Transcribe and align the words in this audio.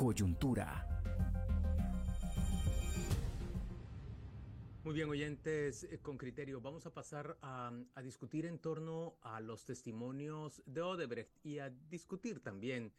Coyuntura. 0.00 0.86
Muy 4.82 4.94
bien, 4.94 5.10
oyentes, 5.10 5.84
eh, 5.84 5.98
con 6.00 6.16
criterio, 6.16 6.62
vamos 6.62 6.86
a 6.86 6.94
pasar 6.94 7.36
a, 7.42 7.70
a, 7.94 8.00
discutir 8.00 8.46
en 8.46 8.58
torno 8.58 9.18
a 9.20 9.40
los 9.40 9.66
testimonios 9.66 10.62
de 10.64 10.80
Odebrecht 10.80 11.44
y 11.44 11.58
a 11.58 11.68
discutir 11.68 12.40
también 12.40 12.94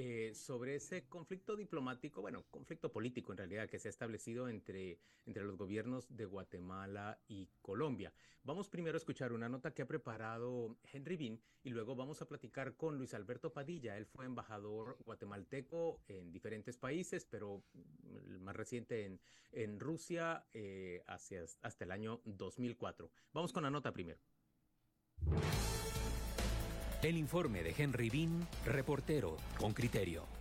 eh, 0.00 0.32
sobre 0.32 0.76
ese 0.76 1.08
conflicto 1.08 1.56
diplomático, 1.56 2.20
bueno, 2.20 2.44
conflicto 2.52 2.92
político 2.92 3.32
en 3.32 3.38
realidad 3.38 3.68
que 3.68 3.80
se 3.80 3.88
ha 3.88 3.90
establecido 3.90 4.48
entre, 4.48 5.00
entre 5.26 5.42
los 5.42 5.56
gobiernos 5.56 6.06
de 6.16 6.24
Guatemala 6.24 7.18
y 7.26 7.48
Colombia. 7.60 8.12
Vamos 8.44 8.68
primero 8.68 8.94
a 8.94 8.98
escuchar 8.98 9.32
una 9.32 9.48
nota 9.48 9.74
que 9.74 9.82
ha 9.82 9.88
preparado 9.88 10.78
Henry 10.92 11.16
Bean 11.16 11.40
y 11.64 11.70
luego 11.70 11.96
vamos 11.96 12.22
a 12.22 12.28
platicar 12.28 12.76
con 12.76 12.96
Luis 12.96 13.12
Alberto 13.12 13.52
Padilla. 13.52 13.96
Él 13.96 14.06
fue 14.06 14.24
embajador 14.24 14.98
guatemalteco 15.04 16.00
en 16.06 16.30
diferentes 16.30 16.76
países, 16.76 17.26
pero 17.26 17.64
el 18.04 18.38
más 18.38 18.54
reciente 18.54 19.04
en, 19.04 19.20
en 19.50 19.80
Rusia 19.80 20.46
eh, 20.54 21.02
hacia, 21.08 21.42
hasta 21.62 21.84
el 21.84 21.90
año 21.90 22.20
2004. 22.24 23.10
Vamos 23.32 23.52
con 23.52 23.64
la 23.64 23.70
nota 23.70 23.92
primero. 23.92 24.20
El 27.02 27.16
informe 27.16 27.62
de 27.62 27.72
Henry 27.78 28.10
Bean, 28.10 28.44
reportero 28.66 29.36
con 29.56 29.72
criterio. 29.72 30.37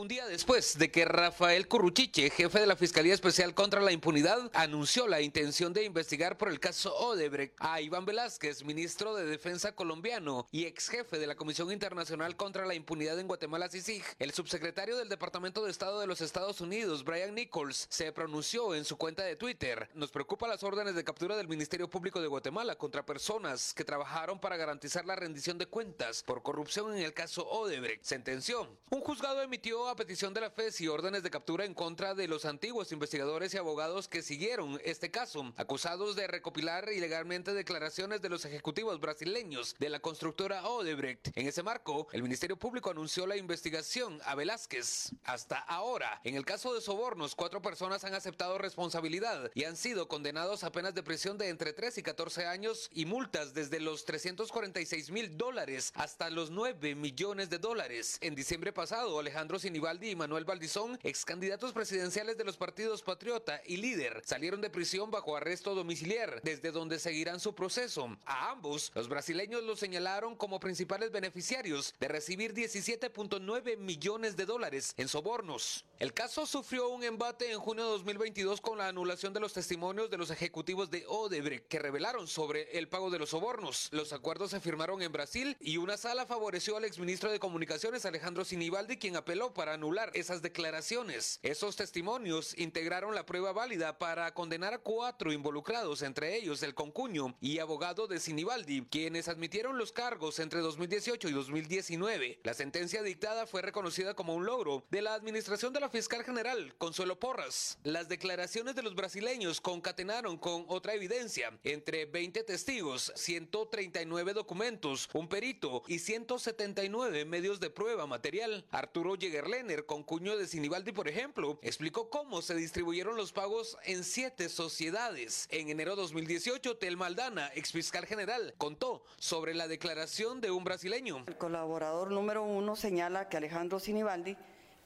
Un 0.00 0.08
día 0.08 0.26
después 0.26 0.78
de 0.78 0.90
que 0.90 1.04
Rafael 1.04 1.68
Curruchiche, 1.68 2.30
jefe 2.30 2.58
de 2.58 2.66
la 2.66 2.74
Fiscalía 2.74 3.12
Especial 3.12 3.52
contra 3.52 3.82
la 3.82 3.92
Impunidad, 3.92 4.50
anunció 4.54 5.06
la 5.06 5.20
intención 5.20 5.74
de 5.74 5.84
investigar 5.84 6.38
por 6.38 6.48
el 6.48 6.58
caso 6.58 6.96
Odebrecht 6.96 7.54
a 7.58 7.82
Iván 7.82 8.06
Velázquez, 8.06 8.64
ministro 8.64 9.14
de 9.14 9.26
Defensa 9.26 9.74
colombiano 9.74 10.46
y 10.52 10.64
ex 10.64 10.88
jefe 10.88 11.18
de 11.18 11.26
la 11.26 11.34
Comisión 11.34 11.70
Internacional 11.70 12.34
contra 12.34 12.64
la 12.64 12.74
Impunidad 12.74 13.18
en 13.18 13.26
Guatemala, 13.26 13.68
CICIG, 13.68 14.02
el 14.18 14.32
subsecretario 14.32 14.96
del 14.96 15.10
Departamento 15.10 15.62
de 15.62 15.70
Estado 15.70 16.00
de 16.00 16.06
los 16.06 16.22
Estados 16.22 16.62
Unidos, 16.62 17.04
Brian 17.04 17.34
Nichols, 17.34 17.86
se 17.90 18.10
pronunció 18.10 18.74
en 18.74 18.86
su 18.86 18.96
cuenta 18.96 19.24
de 19.24 19.36
Twitter. 19.36 19.90
Nos 19.92 20.10
preocupa 20.10 20.48
las 20.48 20.62
órdenes 20.62 20.94
de 20.94 21.04
captura 21.04 21.36
del 21.36 21.46
Ministerio 21.46 21.90
Público 21.90 22.22
de 22.22 22.28
Guatemala 22.28 22.76
contra 22.76 23.04
personas 23.04 23.74
que 23.74 23.84
trabajaron 23.84 24.40
para 24.40 24.56
garantizar 24.56 25.04
la 25.04 25.16
rendición 25.16 25.58
de 25.58 25.66
cuentas 25.66 26.22
por 26.22 26.42
corrupción 26.42 26.96
en 26.96 27.04
el 27.04 27.12
caso 27.12 27.46
Odebrecht, 27.46 28.02
sentenció. 28.02 28.66
Un 28.88 29.02
juzgado 29.02 29.42
emitió 29.42 29.89
a 29.90 29.96
petición 29.96 30.32
de 30.32 30.40
la 30.40 30.50
FES 30.50 30.82
y 30.82 30.88
órdenes 30.88 31.24
de 31.24 31.30
captura 31.30 31.64
en 31.64 31.74
contra 31.74 32.14
de 32.14 32.28
los 32.28 32.44
antiguos 32.44 32.92
investigadores 32.92 33.52
y 33.52 33.56
abogados 33.56 34.06
que 34.06 34.22
siguieron 34.22 34.80
este 34.84 35.10
caso, 35.10 35.52
acusados 35.56 36.14
de 36.14 36.28
recopilar 36.28 36.92
ilegalmente 36.92 37.52
declaraciones 37.54 38.22
de 38.22 38.28
los 38.28 38.44
ejecutivos 38.44 39.00
brasileños 39.00 39.74
de 39.80 39.90
la 39.90 39.98
constructora 39.98 40.64
Odebrecht. 40.68 41.36
En 41.36 41.48
ese 41.48 41.64
marco, 41.64 42.06
el 42.12 42.22
Ministerio 42.22 42.56
Público 42.56 42.90
anunció 42.90 43.26
la 43.26 43.36
investigación 43.36 44.20
a 44.24 44.36
Velázquez. 44.36 45.10
Hasta 45.24 45.58
ahora, 45.58 46.20
en 46.22 46.36
el 46.36 46.44
caso 46.44 46.72
de 46.72 46.80
sobornos, 46.80 47.34
cuatro 47.34 47.60
personas 47.60 48.04
han 48.04 48.14
aceptado 48.14 48.58
responsabilidad 48.58 49.50
y 49.54 49.64
han 49.64 49.76
sido 49.76 50.06
condenados 50.06 50.62
a 50.62 50.70
penas 50.70 50.94
de 50.94 51.02
prisión 51.02 51.36
de 51.36 51.48
entre 51.48 51.72
3 51.72 51.98
y 51.98 52.02
14 52.04 52.46
años 52.46 52.90
y 52.92 53.06
multas 53.06 53.54
desde 53.54 53.80
los 53.80 54.04
346 54.04 55.10
mil 55.10 55.36
dólares 55.36 55.90
hasta 55.96 56.30
los 56.30 56.52
9 56.52 56.94
millones 56.94 57.50
de 57.50 57.58
dólares. 57.58 58.18
En 58.20 58.36
diciembre 58.36 58.72
pasado, 58.72 59.18
Alejandro 59.18 59.58
Sinibaldi 59.80 60.10
y 60.10 60.16
Manuel 60.16 60.44
Valdizón, 60.44 60.98
ex 61.02 61.24
candidatos 61.24 61.72
presidenciales 61.72 62.36
de 62.36 62.44
los 62.44 62.58
partidos 62.58 63.02
Patriota 63.02 63.62
y 63.64 63.78
Líder, 63.78 64.20
salieron 64.26 64.60
de 64.60 64.68
prisión 64.68 65.10
bajo 65.10 65.38
arresto 65.38 65.74
domiciliar, 65.74 66.42
desde 66.42 66.70
donde 66.70 66.98
seguirán 66.98 67.40
su 67.40 67.54
proceso. 67.54 68.14
A 68.26 68.50
ambos, 68.50 68.92
los 68.94 69.08
brasileños 69.08 69.62
los 69.62 69.78
señalaron 69.78 70.36
como 70.36 70.60
principales 70.60 71.12
beneficiarios 71.12 71.94
de 71.98 72.08
recibir 72.08 72.52
17.9 72.52 73.78
millones 73.78 74.36
de 74.36 74.44
dólares 74.44 74.92
en 74.98 75.08
sobornos. 75.08 75.86
El 75.98 76.12
caso 76.12 76.44
sufrió 76.44 76.90
un 76.90 77.02
embate 77.02 77.50
en 77.50 77.58
junio 77.58 77.84
de 77.84 77.90
2022 77.92 78.60
con 78.60 78.76
la 78.76 78.88
anulación 78.88 79.32
de 79.32 79.40
los 79.40 79.54
testimonios 79.54 80.10
de 80.10 80.18
los 80.18 80.30
ejecutivos 80.30 80.90
de 80.90 81.06
Odebrecht 81.06 81.68
que 81.68 81.78
revelaron 81.78 82.26
sobre 82.26 82.76
el 82.78 82.88
pago 82.88 83.08
de 83.08 83.18
los 83.18 83.30
sobornos. 83.30 83.88
Los 83.92 84.12
acuerdos 84.12 84.50
se 84.50 84.60
firmaron 84.60 85.00
en 85.00 85.12
Brasil 85.12 85.56
y 85.58 85.78
una 85.78 85.96
sala 85.96 86.26
favoreció 86.26 86.76
al 86.76 86.84
exministro 86.84 87.30
de 87.30 87.40
Comunicaciones 87.40 88.04
Alejandro 88.04 88.44
Sinibaldi, 88.44 88.98
quien 88.98 89.16
apeló 89.16 89.54
para 89.60 89.74
anular 89.74 90.10
esas 90.14 90.40
declaraciones. 90.40 91.38
Esos 91.42 91.76
testimonios 91.76 92.56
integraron 92.56 93.14
la 93.14 93.26
prueba 93.26 93.52
válida 93.52 93.98
para 93.98 94.32
condenar 94.32 94.72
a 94.72 94.78
cuatro 94.78 95.34
involucrados, 95.34 96.00
entre 96.00 96.34
ellos 96.34 96.62
el 96.62 96.74
concuño 96.74 97.36
y 97.42 97.58
abogado 97.58 98.06
de 98.06 98.20
Sinibaldi, 98.20 98.86
quienes 98.90 99.28
admitieron 99.28 99.76
los 99.76 99.92
cargos 99.92 100.38
entre 100.38 100.60
2018 100.60 101.28
y 101.28 101.32
2019. 101.32 102.40
La 102.42 102.54
sentencia 102.54 103.02
dictada 103.02 103.46
fue 103.46 103.60
reconocida 103.60 104.14
como 104.14 104.34
un 104.34 104.46
logro 104.46 104.82
de 104.90 105.02
la 105.02 105.12
administración 105.12 105.74
de 105.74 105.80
la 105.80 105.90
fiscal 105.90 106.24
general, 106.24 106.74
Consuelo 106.78 107.18
Porras. 107.18 107.76
Las 107.84 108.08
declaraciones 108.08 108.74
de 108.74 108.82
los 108.82 108.94
brasileños 108.94 109.60
concatenaron 109.60 110.38
con 110.38 110.64
otra 110.68 110.94
evidencia, 110.94 111.52
entre 111.64 112.06
20 112.06 112.44
testigos, 112.44 113.12
139 113.14 114.32
documentos, 114.32 115.06
un 115.12 115.28
perito 115.28 115.82
y 115.86 115.98
179 115.98 117.26
medios 117.26 117.60
de 117.60 117.68
prueba 117.68 118.06
material. 118.06 118.64
Arturo 118.70 119.16
Yeguerle 119.50 119.82
con 119.84 120.04
cuño 120.04 120.36
de 120.36 120.46
Sinibaldi, 120.46 120.92
por 120.92 121.08
ejemplo, 121.08 121.58
explicó 121.62 122.08
cómo 122.08 122.40
se 122.40 122.54
distribuyeron 122.54 123.16
los 123.16 123.32
pagos 123.32 123.76
en 123.84 124.04
siete 124.04 124.48
sociedades. 124.48 125.48
En 125.50 125.70
enero 125.70 125.96
de 125.96 126.02
2018, 126.02 126.76
Tel 126.76 126.96
Maldana, 126.96 127.50
ex 127.56 127.72
fiscal 127.72 128.06
general, 128.06 128.54
contó 128.58 129.02
sobre 129.18 129.54
la 129.54 129.66
declaración 129.66 130.40
de 130.40 130.52
un 130.52 130.62
brasileño. 130.62 131.24
El 131.26 131.36
colaborador 131.36 132.12
número 132.12 132.44
uno 132.44 132.76
señala 132.76 133.28
que 133.28 133.38
Alejandro 133.38 133.80
Sinibaldi 133.80 134.36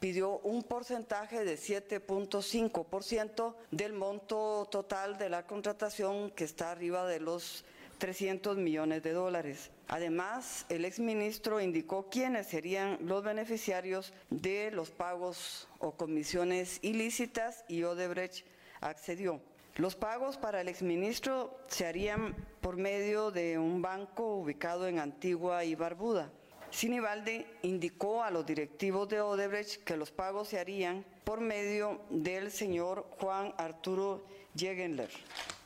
pidió 0.01 0.39
un 0.39 0.63
porcentaje 0.63 1.45
de 1.45 1.57
7.5% 1.59 3.55
del 3.71 3.93
monto 3.93 4.67
total 4.71 5.19
de 5.19 5.29
la 5.29 5.47
contratación 5.47 6.31
que 6.31 6.45
está 6.45 6.71
arriba 6.71 7.07
de 7.07 7.21
los 7.21 7.67
300 7.99 8.57
millones 8.57 9.03
de 9.03 9.13
dólares. 9.13 9.71
Además, 9.89 10.65
el 10.69 10.85
exministro 10.85 11.61
indicó 11.61 12.09
quiénes 12.11 12.47
serían 12.47 12.99
los 13.03 13.23
beneficiarios 13.23 14.13
de 14.31 14.71
los 14.71 14.91
pagos 14.91 15.69
o 15.79 15.93
comisiones 15.93 16.79
ilícitas 16.83 17.65
y 17.69 17.83
Odebrecht 17.83 18.47
accedió. 18.81 19.41
Los 19.77 19.97
pagos 19.97 20.39
para 20.39 20.61
el 20.61 20.69
exministro 20.69 21.59
se 21.67 21.87
harían 21.87 22.35
por 22.61 22.77
medio 22.77 23.31
de 23.31 23.59
un 23.59 23.83
banco 23.83 24.37
ubicado 24.37 24.87
en 24.87 25.01
Antigua 25.01 25.65
y 25.65 25.75
Barbuda. 25.75 26.31
Sinibaldi 26.71 27.45
indicó 27.63 28.23
a 28.23 28.31
los 28.31 28.47
directivos 28.47 29.09
de 29.09 29.21
Odebrecht 29.21 29.85
que 29.85 29.97
los 29.97 30.11
pagos 30.11 30.49
se 30.49 30.59
harían 30.59 31.05
por 31.25 31.41
medio 31.41 32.01
del 32.11 32.51
señor 32.51 33.07
Juan 33.21 33.55
Arturo 33.59 34.25
Jegenler. 34.57 35.11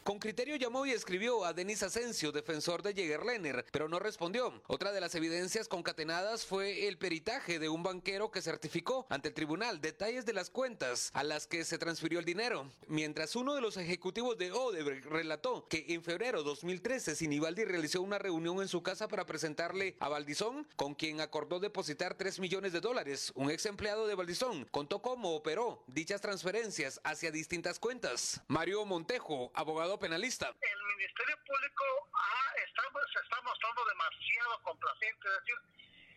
Con 0.09 0.21
criterio 0.21 0.57
llamó 0.57 0.87
y 0.87 0.93
escribió 0.93 1.45
a 1.45 1.53
Denis 1.53 1.83
Asensio, 1.83 2.33
defensor 2.33 2.83
de 2.83 2.95
Jägerlener, 2.95 3.67
pero 3.71 3.91
no 3.91 3.99
respondió. 3.99 4.63
Otra 4.67 4.91
de 4.91 5.03
las 5.03 5.15
evidencias 5.15 5.69
concatenadas 5.69 6.47
fue 6.47 6.89
el 6.89 6.97
peritaje 6.97 7.59
de 7.59 7.69
un 7.69 7.83
banquero 7.83 8.31
que 8.31 8.41
certificó 8.41 9.07
ante 9.11 9.29
el 9.29 9.35
tribunal 9.35 9.83
detalles 9.83 10.25
de 10.25 10.33
las 10.33 10.49
cuentas 10.49 11.11
a 11.13 11.25
las 11.25 11.47
que 11.47 11.63
se 11.63 11.77
transfirió 11.77 12.21
el 12.21 12.25
dinero. 12.25 12.73
Mientras 12.87 13.37
uno 13.37 13.55
de 13.55 13.61
los 13.61 13.77
ejecutivos 13.77 14.39
de 14.39 14.51
Odebrecht 14.51 15.05
relató 15.05 15.69
que 15.69 15.85
en 15.89 16.03
febrero 16.03 16.43
2013 16.43 17.15
Sinibaldi 17.15 17.67
realizó 17.67 18.01
una 18.01 18.17
reunión 18.17 18.63
en 18.63 18.69
su 18.69 18.83
casa 18.83 19.09
para 19.09 19.27
presentarle 19.27 19.95
a 20.01 20.09
Valdizón, 20.09 20.67
con 20.77 20.95
quien 20.95 21.21
acordó 21.21 21.61
depositar 21.61 22.15
3 22.15 22.41
millones 22.41 22.73
de 22.73 22.81
dólares. 22.81 23.31
Un 23.35 23.51
ex 23.51 23.67
empleado 23.67 24.07
de 24.07 24.15
Valdizón 24.15 24.67
contó 24.71 25.03
cómo 25.03 25.35
operó 25.35 25.85
dichas 25.87 26.23
transferencias 26.23 26.99
hacia 27.05 27.31
distintas 27.31 27.79
cuentas. 27.79 28.41
Mario 28.49 28.87
Montejo, 28.87 29.51
abogado 29.53 29.97
penalista. 29.98 30.48
El 30.48 30.82
Ministerio 30.97 31.36
Público 31.44 31.84
ha, 32.14 32.54
está, 32.62 32.82
se 33.12 33.20
está 33.20 33.41
mostrando 33.42 33.84
demasiado 33.84 34.62
complaciente, 34.62 35.28
es 35.28 35.34
decir, 35.41 35.59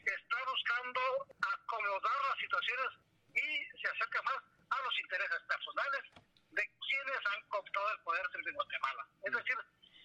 está 0.05 0.37
buscando 0.49 1.01
acomodar 1.41 2.19
las 2.29 2.37
situaciones 2.39 2.89
y 3.35 3.79
se 3.79 3.87
acerca 3.87 4.21
más 4.23 4.39
a 4.69 4.81
los 4.81 4.99
intereses 4.99 5.41
personales 5.47 6.03
de 6.51 6.63
quienes 6.63 7.19
han 7.25 7.41
cooptado 7.49 7.91
el 7.91 7.99
poder 8.03 8.25
en 8.33 8.53
Guatemala. 8.53 9.07
Es 9.23 9.33
decir, 9.33 9.57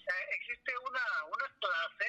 eh, 0.06 0.26
existe 0.38 0.79
una, 0.79 1.25
una 1.25 1.49
clase 1.58 2.06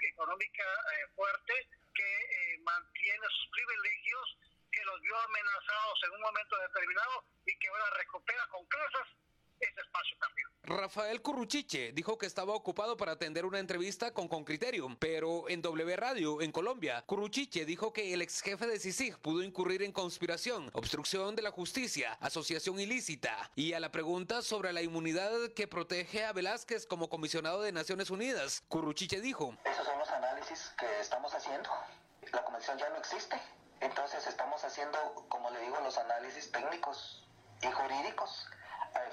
económica 0.00 0.64
eh, 0.64 1.08
fuerte 1.14 1.54
que 1.94 2.10
eh, 2.20 2.58
mantiene 2.64 3.26
sus 3.28 3.48
privilegios, 3.50 4.38
que 4.72 4.84
los 4.84 5.00
vio 5.02 5.18
amenazados 5.18 5.98
en 6.04 6.10
un 6.12 6.20
momento 6.20 6.56
determinado 6.56 7.24
y 7.44 7.58
que 7.58 7.68
ahora 7.68 7.90
recupera 7.98 8.46
con 8.48 8.64
creces 8.66 9.08
Rafael 10.62 11.22
Curruchiche 11.22 11.92
dijo 11.92 12.18
que 12.18 12.26
estaba 12.26 12.52
ocupado 12.52 12.96
para 12.96 13.12
atender 13.12 13.46
una 13.46 13.58
entrevista 13.58 14.12
con 14.12 14.28
Concriterio, 14.28 14.94
pero 14.98 15.48
en 15.48 15.62
W 15.62 15.96
Radio, 15.96 16.42
en 16.42 16.52
Colombia, 16.52 17.02
Curruchiche 17.06 17.64
dijo 17.64 17.92
que 17.92 18.12
el 18.12 18.20
ex 18.20 18.42
jefe 18.42 18.66
de 18.66 18.78
CICIG 18.78 19.18
pudo 19.18 19.42
incurrir 19.42 19.82
en 19.82 19.92
conspiración, 19.92 20.70
obstrucción 20.74 21.34
de 21.36 21.42
la 21.42 21.50
justicia, 21.50 22.18
asociación 22.20 22.78
ilícita. 22.78 23.50
Y 23.54 23.72
a 23.72 23.80
la 23.80 23.90
pregunta 23.90 24.42
sobre 24.42 24.74
la 24.74 24.82
inmunidad 24.82 25.30
que 25.56 25.66
protege 25.66 26.26
a 26.26 26.32
Velázquez 26.34 26.86
como 26.86 27.08
comisionado 27.08 27.62
de 27.62 27.72
Naciones 27.72 28.10
Unidas, 28.10 28.62
Curruchiche 28.68 29.22
dijo: 29.22 29.56
Esos 29.64 29.86
son 29.86 29.98
los 29.98 30.08
análisis 30.10 30.74
que 30.78 31.00
estamos 31.00 31.32
haciendo 31.32 31.70
la 32.32 32.44
convención 32.44 32.78
ya 32.78 32.88
no 32.90 32.96
existe. 32.96 33.40
Entonces 33.80 34.26
estamos 34.26 34.62
haciendo, 34.64 34.98
como 35.28 35.50
le 35.50 35.60
digo, 35.60 35.78
los 35.82 35.96
análisis 35.98 36.50
técnicos 36.50 37.24
y 37.62 37.66
jurídicos 37.66 38.46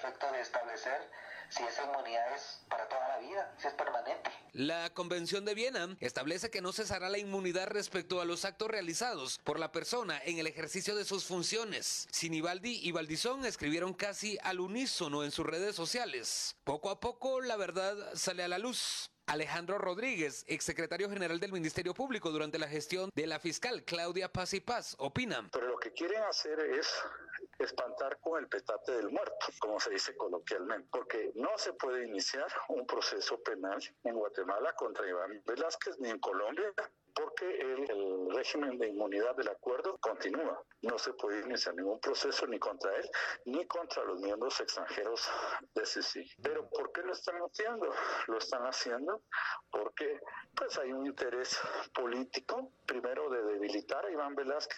efecto 0.05 0.31
de 0.31 0.41
establecer 0.41 1.09
si 1.49 1.63
esa 1.63 1.83
inmunidad 1.83 2.35
es 2.35 2.59
para 2.69 2.87
toda 2.87 3.07
la 3.07 3.17
vida, 3.19 3.53
si 3.57 3.67
es 3.67 3.73
permanente. 3.73 4.29
La 4.53 4.89
Convención 4.93 5.45
de 5.45 5.53
Viena 5.53 5.95
establece 5.99 6.49
que 6.49 6.61
no 6.61 6.71
cesará 6.73 7.09
la 7.09 7.17
inmunidad 7.17 7.67
respecto 7.67 8.21
a 8.21 8.25
los 8.25 8.45
actos 8.45 8.67
realizados 8.67 9.39
por 9.43 9.59
la 9.59 9.71
persona 9.71 10.19
en 10.23 10.37
el 10.37 10.47
ejercicio 10.47 10.95
de 10.95 11.05
sus 11.05 11.25
funciones. 11.25 12.07
Sinibaldi 12.11 12.79
y 12.83 12.91
Valdizón 12.91 13.45
escribieron 13.45 13.93
casi 13.93 14.37
al 14.43 14.59
unísono 14.59 15.23
en 15.23 15.31
sus 15.31 15.45
redes 15.45 15.75
sociales. 15.75 16.55
Poco 16.63 16.89
a 16.89 16.99
poco 16.99 17.41
la 17.41 17.57
verdad 17.57 17.95
sale 18.13 18.43
a 18.43 18.47
la 18.47 18.59
luz. 18.59 19.09
Alejandro 19.27 19.79
Rodríguez, 19.79 20.45
exsecretario 20.47 21.09
general 21.09 21.39
del 21.39 21.51
Ministerio 21.51 21.95
Público 21.95 22.29
durante 22.29 22.59
la 22.59 22.67
gestión 22.67 23.09
de 23.15 23.25
la 23.25 23.39
fiscal 23.39 23.83
Claudia 23.83 24.31
Paz 24.31 24.53
y 24.53 24.59
Paz, 24.59 24.95
opina. 24.99 25.49
Pero 25.51 25.67
lo 25.67 25.77
que 25.77 25.91
quieren 25.93 26.21
hacer 26.23 26.59
es 26.59 26.87
espantar 27.59 28.19
con 28.19 28.39
el 28.39 28.47
petate 28.47 28.93
del 28.93 29.09
muerto, 29.09 29.47
como 29.59 29.79
se 29.79 29.91
dice 29.91 30.15
coloquialmente, 30.15 30.87
porque 30.91 31.31
no 31.35 31.57
se 31.57 31.73
puede 31.73 32.05
iniciar 32.07 32.47
un 32.69 32.85
proceso 32.85 33.41
penal 33.41 33.79
en 34.03 34.15
Guatemala 34.15 34.73
contra 34.73 35.07
Iván 35.07 35.41
Velázquez 35.45 35.99
ni 35.99 36.09
en 36.09 36.19
Colombia 36.19 36.73
porque 37.15 37.45
el, 37.59 38.29
régimen 38.35 38.77
de 38.77 38.89
inmunidad 38.89 39.35
del 39.35 39.47
acuerdo 39.47 39.97
continúa. 39.99 40.61
No 40.81 40.99
se 40.99 41.13
puede 41.13 41.41
iniciar 41.41 41.73
ningún 41.75 41.99
proceso 41.99 42.45
ni 42.45 42.59
contra 42.59 42.93
él 42.97 43.09
ni 43.45 43.65
contra 43.65 44.03
los 44.03 44.19
miembros 44.19 44.59
extranjeros 44.59 45.27
de 45.73 45.85
CICI. 45.85 46.29
Pero 46.43 46.69
¿por 46.69 46.91
qué 46.91 47.01
lo 47.01 47.13
están 47.13 47.37
haciendo? 47.37 47.89
Lo 48.27 48.37
están 48.37 48.63
haciendo 48.63 49.21
porque 49.71 50.19
pues 50.55 50.77
hay 50.77 50.91
un 50.91 51.07
interés 51.07 51.57
político, 51.93 52.71
primero 52.85 53.24
de 53.65 53.73
debilitar 53.73 54.05
a 54.05 54.11
Iván 54.11 54.35
Velázquez, 54.35 54.77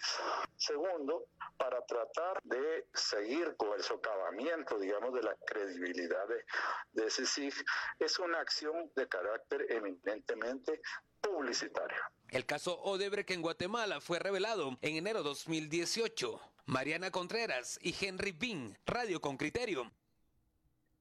segundo, 0.56 1.26
para 1.56 1.84
tratar 1.84 2.40
de 2.44 2.86
seguir 2.94 3.54
con 3.56 3.72
el 3.74 3.82
socavamiento, 3.82 4.78
digamos, 4.78 5.12
de 5.14 5.22
la 5.22 5.34
credibilidad 5.46 6.26
de, 6.28 7.02
de 7.02 7.52
es 7.98 8.18
una 8.18 8.40
acción 8.40 8.90
de 8.94 9.08
carácter 9.08 9.66
eminentemente 9.70 10.80
publicitario. 11.20 11.98
El 12.30 12.46
caso 12.46 12.78
Odebrecht 12.80 13.30
en 13.30 13.42
Guatemala 13.42 14.00
fue 14.00 14.18
revelado 14.18 14.76
en 14.82 14.96
enero 14.96 15.22
2018. 15.22 16.40
Mariana 16.66 17.10
Contreras 17.10 17.78
y 17.82 17.94
Henry 17.98 18.32
Bean, 18.32 18.76
Radio 18.86 19.20
con 19.20 19.38
Criterio. 19.38 19.90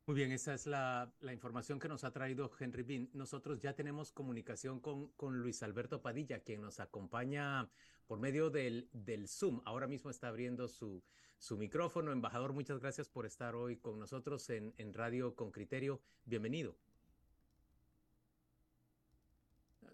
Muy 0.07 0.15
bien, 0.15 0.31
esa 0.31 0.53
es 0.53 0.65
la, 0.65 1.11
información 1.33 1.79
que 1.79 1.89
nos 1.89 2.05
ha 2.05 2.11
traído 2.11 2.49
Henry 2.57 2.83
Bean. 2.83 3.09
Nosotros 3.11 3.59
ya 3.59 3.73
tenemos 3.73 4.13
comunicación 4.13 4.79
con, 4.79 5.09
con 5.09 5.41
Luis 5.41 5.61
Alberto 5.63 6.01
Padilla, 6.01 6.39
quien 6.39 6.61
nos 6.61 6.79
acompaña 6.79 7.69
por 8.07 8.17
medio 8.17 8.49
del, 8.49 8.89
del 8.93 9.27
Zoom. 9.27 9.61
Ahora 9.65 9.85
mismo 9.85 10.09
está 10.09 10.29
abriendo 10.29 10.69
su, 10.69 11.03
su 11.37 11.57
micrófono. 11.57 12.13
Embajador, 12.13 12.53
muchas 12.53 12.79
gracias 12.79 13.09
por 13.09 13.25
estar 13.25 13.53
hoy 13.53 13.75
con 13.75 13.99
nosotros 13.99 14.49
en, 14.49 14.73
en 14.77 14.93
Radio 14.93 15.35
con 15.35 15.51
Criterio. 15.51 16.01
Bienvenido. 16.23 16.77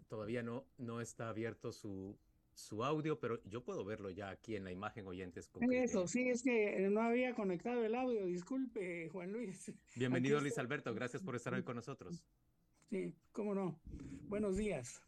todavía 0.08 0.44
no, 0.44 0.68
no 0.78 1.02
está 1.02 1.30
abierto 1.30 1.72
su, 1.72 2.16
su 2.54 2.84
audio, 2.84 3.20
pero 3.20 3.42
yo 3.46 3.64
puedo 3.64 3.84
verlo 3.84 4.10
ya 4.10 4.30
aquí 4.30 4.56
en 4.56 4.64
la 4.64 4.72
imagen 4.72 5.08
oyentes. 5.08 5.48
Con 5.48 5.72
Eso, 5.72 6.08
sí, 6.08 6.30
es 6.30 6.44
que 6.44 6.88
no 6.90 7.02
había 7.02 7.34
conectado 7.34 7.84
el 7.84 7.96
audio, 7.96 8.26
disculpe, 8.26 9.10
Juan 9.10 9.32
Luis. 9.32 9.72
Bienvenido, 9.96 10.40
Luis 10.40 10.58
Alberto, 10.58 10.94
gracias 10.94 11.22
por 11.22 11.36
estar 11.36 11.54
hoy 11.54 11.64
con 11.64 11.76
nosotros. 11.76 12.24
Sí, 12.90 13.14
cómo 13.32 13.56
no. 13.56 13.80
Buenos 14.28 14.58
días. 14.58 15.02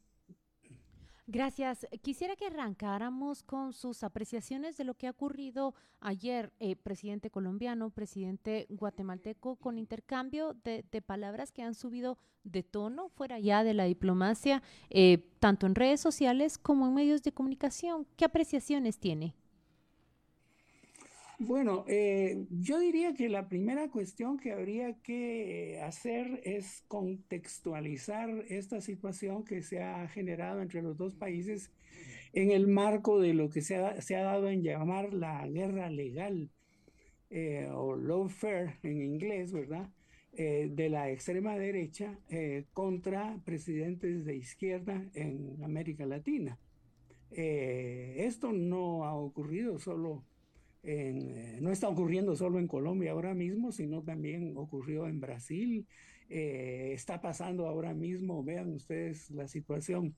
Gracias. 1.27 1.87
Quisiera 2.03 2.35
que 2.35 2.45
arrancáramos 2.45 3.41
con 3.41 3.73
sus 3.73 4.03
apreciaciones 4.03 4.77
de 4.77 4.83
lo 4.83 4.93
que 4.93 5.07
ha 5.07 5.11
ocurrido 5.11 5.73
ayer, 5.99 6.53
eh, 6.59 6.75
presidente 6.75 7.31
colombiano, 7.31 7.89
presidente 7.89 8.67
guatemalteco, 8.69 9.55
con 9.55 9.79
intercambio 9.79 10.53
de, 10.53 10.83
palabras 11.01 11.51
que 11.51 11.63
han 11.63 11.73
subido 11.73 12.19
de 12.43 12.61
tono 12.61 13.09
fuera 13.09 13.39
ya 13.39 13.63
de 13.63 13.73
la 13.73 13.85
diplomacia, 13.85 14.61
eh, 14.91 15.27
tanto 15.39 15.65
en 15.65 15.73
redes 15.73 15.99
sociales 15.99 16.59
como 16.59 16.87
en 16.87 16.93
medios 16.93 17.23
de 17.23 17.31
comunicación. 17.31 18.05
¿Qué 18.17 18.25
apreciaciones 18.25 18.99
tiene? 18.99 19.33
Bueno, 21.39 21.83
eh, 21.89 22.45
yo 22.49 22.79
diría 22.79 23.13
que 23.13 23.27
la 23.27 23.49
primera 23.49 23.89
cuestión 23.89 24.37
que 24.37 24.53
habría 24.53 24.93
que 25.01 25.81
hacer 25.83 26.41
es 26.45 26.85
contextualizar 26.87 28.29
esta 28.47 28.79
situación 28.79 29.43
que 29.43 29.61
se 29.61 29.83
ha 29.83 30.07
generado 30.07 30.61
entre 30.61 30.81
los 30.81 30.95
dos 30.95 31.13
países 31.13 31.71
en 32.31 32.51
el 32.51 32.67
marco 32.67 33.19
de 33.19 33.33
lo 33.33 33.49
que 33.49 33.61
se 33.61 33.75
ha, 33.75 34.23
dado 34.23 34.47
en 34.47 34.63
llamar 34.63 35.13
la 35.13 35.45
guerra 35.45 35.89
legal 35.89 36.49
eh, 37.29 37.67
o 37.69 37.97
lawfare 37.97 38.77
en 38.83 39.01
inglés, 39.01 39.51
¿verdad? 39.51 39.89
Eh, 40.37 40.69
de 40.71 40.89
la 40.89 41.09
extrema 41.11 41.57
derecha 41.57 42.17
contra 42.71 43.37
presidentes 43.43 44.23
de 44.23 44.37
izquierda 44.37 45.05
en 45.13 45.61
América 45.63 46.05
Latina. 46.05 46.57
esto 47.29 48.53
no 48.53 49.03
ha 49.03 49.15
ocurrido 49.15 49.79
solo 49.79 50.23
eh, 50.87 51.57
no 51.61 51.71
está 51.71 51.89
ocurriendo 51.89 52.35
solo 52.35 52.59
en 52.59 52.67
Colombia 52.67 53.11
ahora 53.11 53.33
mismo, 53.33 53.71
sino 53.71 54.03
también 54.03 54.53
ocurrió 54.55 55.07
en 55.07 55.19
Brasil, 55.19 55.87
eh, 56.29 56.91
está 56.93 57.21
pasando 57.21 57.67
ahora 57.67 57.95
mismo, 57.95 58.43
vean 58.43 58.71
ustedes 58.71 59.31
la 59.31 59.47
situación 59.47 60.15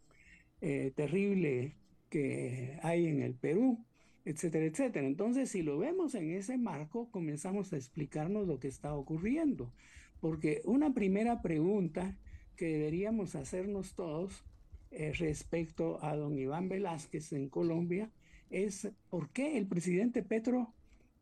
eh, 0.59 0.91
terrible 0.93 1.77
que 2.09 2.77
hay 2.83 3.07
en 3.07 3.21
el 3.21 3.33
Perú, 3.33 3.85
etcétera, 4.25 4.65
etcétera. 4.65 5.07
Entonces, 5.07 5.49
si 5.49 5.61
lo 5.61 5.77
vemos 5.77 6.15
en 6.15 6.31
ese 6.31 6.57
marco, 6.57 7.09
comenzamos 7.11 7.71
a 7.71 7.77
explicarnos 7.77 8.45
lo 8.45 8.59
que 8.59 8.67
está 8.67 8.93
ocurriendo, 8.93 9.71
porque 10.19 10.61
una 10.65 10.93
primera 10.93 11.41
pregunta 11.41 12.17
que 12.57 12.65
deberíamos 12.65 13.35
hacernos 13.35 13.95
todos 13.95 14.43
respecto 14.89 16.03
a 16.03 16.15
don 16.15 16.37
Iván 16.37 16.67
Velázquez 16.67 17.31
en 17.31 17.49
Colombia, 17.49 18.09
es 18.49 18.89
por 19.09 19.29
qué 19.29 19.57
el 19.57 19.67
presidente 19.67 20.23
Petro 20.23 20.73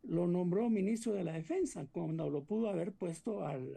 lo 0.04 0.28
nombró 0.28 0.70
ministro 0.70 1.14
de 1.14 1.24
la 1.24 1.34
Defensa 1.34 1.88
cuando 1.92 2.30
lo 2.30 2.44
pudo 2.44 2.70
haber 2.70 2.94
puesto 2.94 3.46
al, 3.46 3.76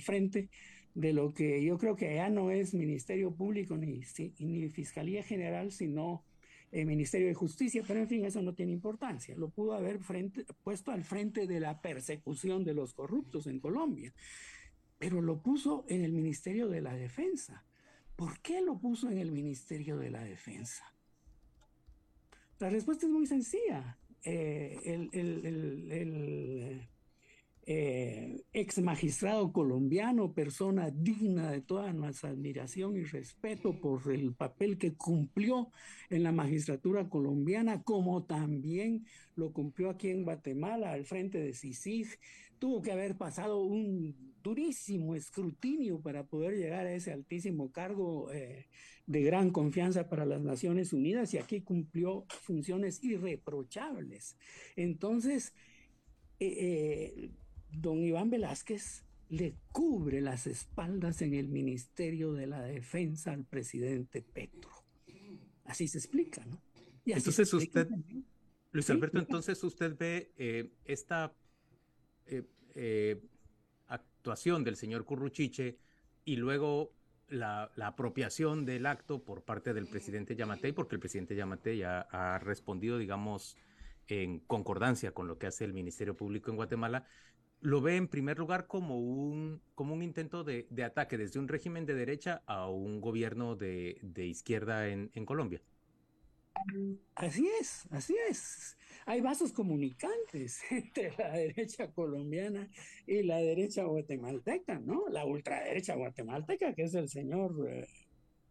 frente 0.00 0.50
de 0.94 1.12
lo 1.12 1.32
que 1.32 1.64
yo 1.64 1.78
creo 1.78 1.96
que 1.96 2.14
ya 2.14 2.28
no 2.28 2.50
es 2.50 2.74
Ministerio 2.74 3.32
Público 3.32 3.76
ni, 3.76 4.02
ni 4.38 4.68
Fiscalía 4.68 5.22
General, 5.22 5.72
sino 5.72 6.24
el 6.72 6.86
Ministerio 6.86 7.26
de 7.26 7.34
Justicia, 7.34 7.82
pero 7.86 8.00
en 8.00 8.08
fin, 8.08 8.24
eso 8.24 8.42
no 8.42 8.54
tiene 8.54 8.72
importancia. 8.72 9.34
Lo 9.36 9.48
pudo 9.48 9.74
haber 9.74 9.98
puesto 10.62 10.92
al 10.92 11.02
frente 11.02 11.46
de 11.46 11.60
la 11.60 11.80
persecución 11.80 12.64
de 12.64 12.74
los 12.74 12.94
corruptos 12.94 13.46
en 13.46 13.58
Colombia, 13.58 14.12
pero 14.98 15.20
lo 15.20 15.42
puso 15.42 15.84
en 15.88 16.04
el 16.04 16.12
Ministerio 16.12 16.68
de 16.68 16.80
la 16.80 16.94
Defensa. 16.94 17.64
¿Por 18.14 18.40
qué 18.40 18.60
lo 18.60 18.78
puso 18.78 19.10
en 19.10 19.18
el 19.18 19.32
Ministerio 19.32 19.96
de 19.96 20.10
la 20.10 20.22
Defensa? 20.22 20.84
La 22.60 22.68
respuesta 22.68 23.06
es 23.06 23.12
muy 23.12 23.26
sencilla. 23.26 23.98
Eh, 24.22 24.78
eh, 27.66 28.42
ex 28.52 28.80
magistrado 28.80 29.52
colombiano, 29.52 30.32
persona 30.32 30.90
digna 30.90 31.50
de 31.50 31.60
toda 31.60 31.92
nuestra 31.92 32.30
admiración 32.30 32.96
y 32.96 33.04
respeto 33.04 33.80
por 33.80 34.10
el 34.12 34.34
papel 34.34 34.78
que 34.78 34.94
cumplió 34.94 35.70
en 36.08 36.22
la 36.22 36.32
magistratura 36.32 37.08
colombiana, 37.08 37.82
como 37.82 38.24
también 38.24 39.04
lo 39.36 39.52
cumplió 39.52 39.90
aquí 39.90 40.08
en 40.08 40.24
Guatemala 40.24 40.92
al 40.92 41.04
frente 41.04 41.38
de 41.38 41.52
CICIG, 41.52 42.08
tuvo 42.58 42.82
que 42.82 42.92
haber 42.92 43.16
pasado 43.16 43.62
un 43.62 44.14
durísimo 44.42 45.14
escrutinio 45.14 46.00
para 46.00 46.24
poder 46.24 46.56
llegar 46.56 46.86
a 46.86 46.94
ese 46.94 47.12
altísimo 47.12 47.70
cargo 47.72 48.32
eh, 48.32 48.66
de 49.06 49.22
gran 49.22 49.50
confianza 49.50 50.08
para 50.08 50.24
las 50.24 50.40
Naciones 50.40 50.92
Unidas 50.92 51.34
y 51.34 51.38
aquí 51.38 51.60
cumplió 51.60 52.24
funciones 52.28 53.02
irreprochables. 53.02 54.36
Entonces, 54.76 55.52
eh, 56.38 57.30
don 57.72 57.98
Iván 57.98 58.30
Velázquez 58.30 59.04
le 59.28 59.54
cubre 59.72 60.20
las 60.20 60.46
espaldas 60.46 61.22
en 61.22 61.34
el 61.34 61.48
Ministerio 61.48 62.32
de 62.32 62.46
la 62.46 62.62
Defensa 62.62 63.32
al 63.32 63.44
presidente 63.44 64.22
Petro. 64.22 64.70
Así 65.64 65.86
se 65.86 65.98
explica, 65.98 66.44
¿no? 66.46 66.60
Y 67.04 67.12
entonces 67.12 67.52
usted, 67.54 67.88
Luis 68.72 68.90
Alberto, 68.90 69.18
entonces 69.18 69.62
usted 69.62 69.96
ve 69.96 70.32
eh, 70.36 70.72
esta 70.84 71.32
actuación 73.86 74.64
del 74.64 74.76
señor 74.76 75.04
Curruchiche 75.04 75.78
y 76.24 76.36
luego 76.36 76.92
la, 77.28 77.72
apropiación 77.82 78.66
del 78.66 78.86
acto 78.86 79.24
por 79.24 79.42
parte 79.42 79.72
del 79.72 79.86
presidente 79.86 80.36
Yamatei, 80.36 80.72
porque 80.72 80.96
el 80.96 81.00
presidente 81.00 81.34
Yamatei 81.34 81.78
ya 81.78 82.02
ha 82.10 82.38
respondido, 82.38 82.98
digamos, 82.98 83.56
en 84.08 84.40
concordancia 84.40 85.12
con 85.12 85.26
lo 85.26 85.38
que 85.38 85.46
hace 85.46 85.64
el 85.64 85.72
Ministerio 85.72 86.16
Público 86.16 86.50
en 86.50 86.56
Guatemala, 86.56 87.06
lo 87.60 87.80
ve 87.80 87.96
en 87.96 88.08
primer 88.08 88.38
lugar 88.38 88.66
como 88.66 88.98
un, 88.98 89.60
como 89.74 89.94
un 89.94 90.02
intento 90.02 90.44
de, 90.44 90.66
ataque 90.84 91.18
desde 91.18 91.38
un 91.38 91.48
régimen 91.48 91.86
de 91.86 91.94
derecha 91.94 92.42
a 92.46 92.68
un 92.68 93.00
gobierno 93.00 93.56
de, 93.56 93.98
izquierda 94.16 94.88
en, 94.88 95.08
Colombia. 95.24 95.60
Así 97.14 97.48
es, 97.60 97.86
así 97.90 98.14
es. 98.28 98.76
Hay 99.06 99.20
vasos 99.20 99.52
comunicantes 99.52 100.60
entre 100.70 101.14
la 101.16 101.30
derecha 101.30 101.90
colombiana 101.92 102.68
y 103.06 103.22
la 103.22 103.38
derecha 103.38 103.84
guatemalteca, 103.84 104.78
¿no? 104.78 105.08
La 105.08 105.24
ultraderecha 105.24 105.94
guatemalteca, 105.94 106.74
que 106.74 106.82
es 106.82 106.94
el 106.94 107.08
señor 107.08 107.54
eh, 107.68 107.86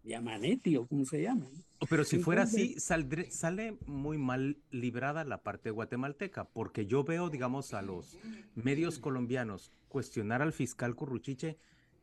Yamanetti 0.04 0.78
o 0.78 0.88
como 0.88 1.06
se 1.06 1.22
llama. 1.24 1.48
Pero 1.90 2.04
si 2.04 2.20
fuera 2.20 2.44
así, 2.44 2.76
sale 2.80 3.78
muy 3.86 4.18
mal 4.18 4.58
librada 4.70 5.24
la 5.24 5.44
parte 5.44 5.72
guatemalteca, 5.72 6.46
porque 6.46 6.86
yo 6.86 7.04
veo, 7.04 7.30
digamos, 7.30 7.74
a 7.74 7.82
los 7.82 8.18
medios 8.56 9.00
colombianos 9.00 9.72
cuestionar 9.88 10.42
al 10.42 10.54
fiscal 10.54 10.96
Curruchiche 10.96 11.58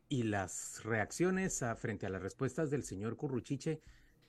y 0.09 0.23
las 0.23 0.83
reacciones 0.85 1.63
frente 1.77 2.07
a 2.07 2.11
las 2.11 2.23
respuestas 2.23 2.71
del 2.71 2.85
señor 2.85 3.17
Curruchiche 3.17 3.83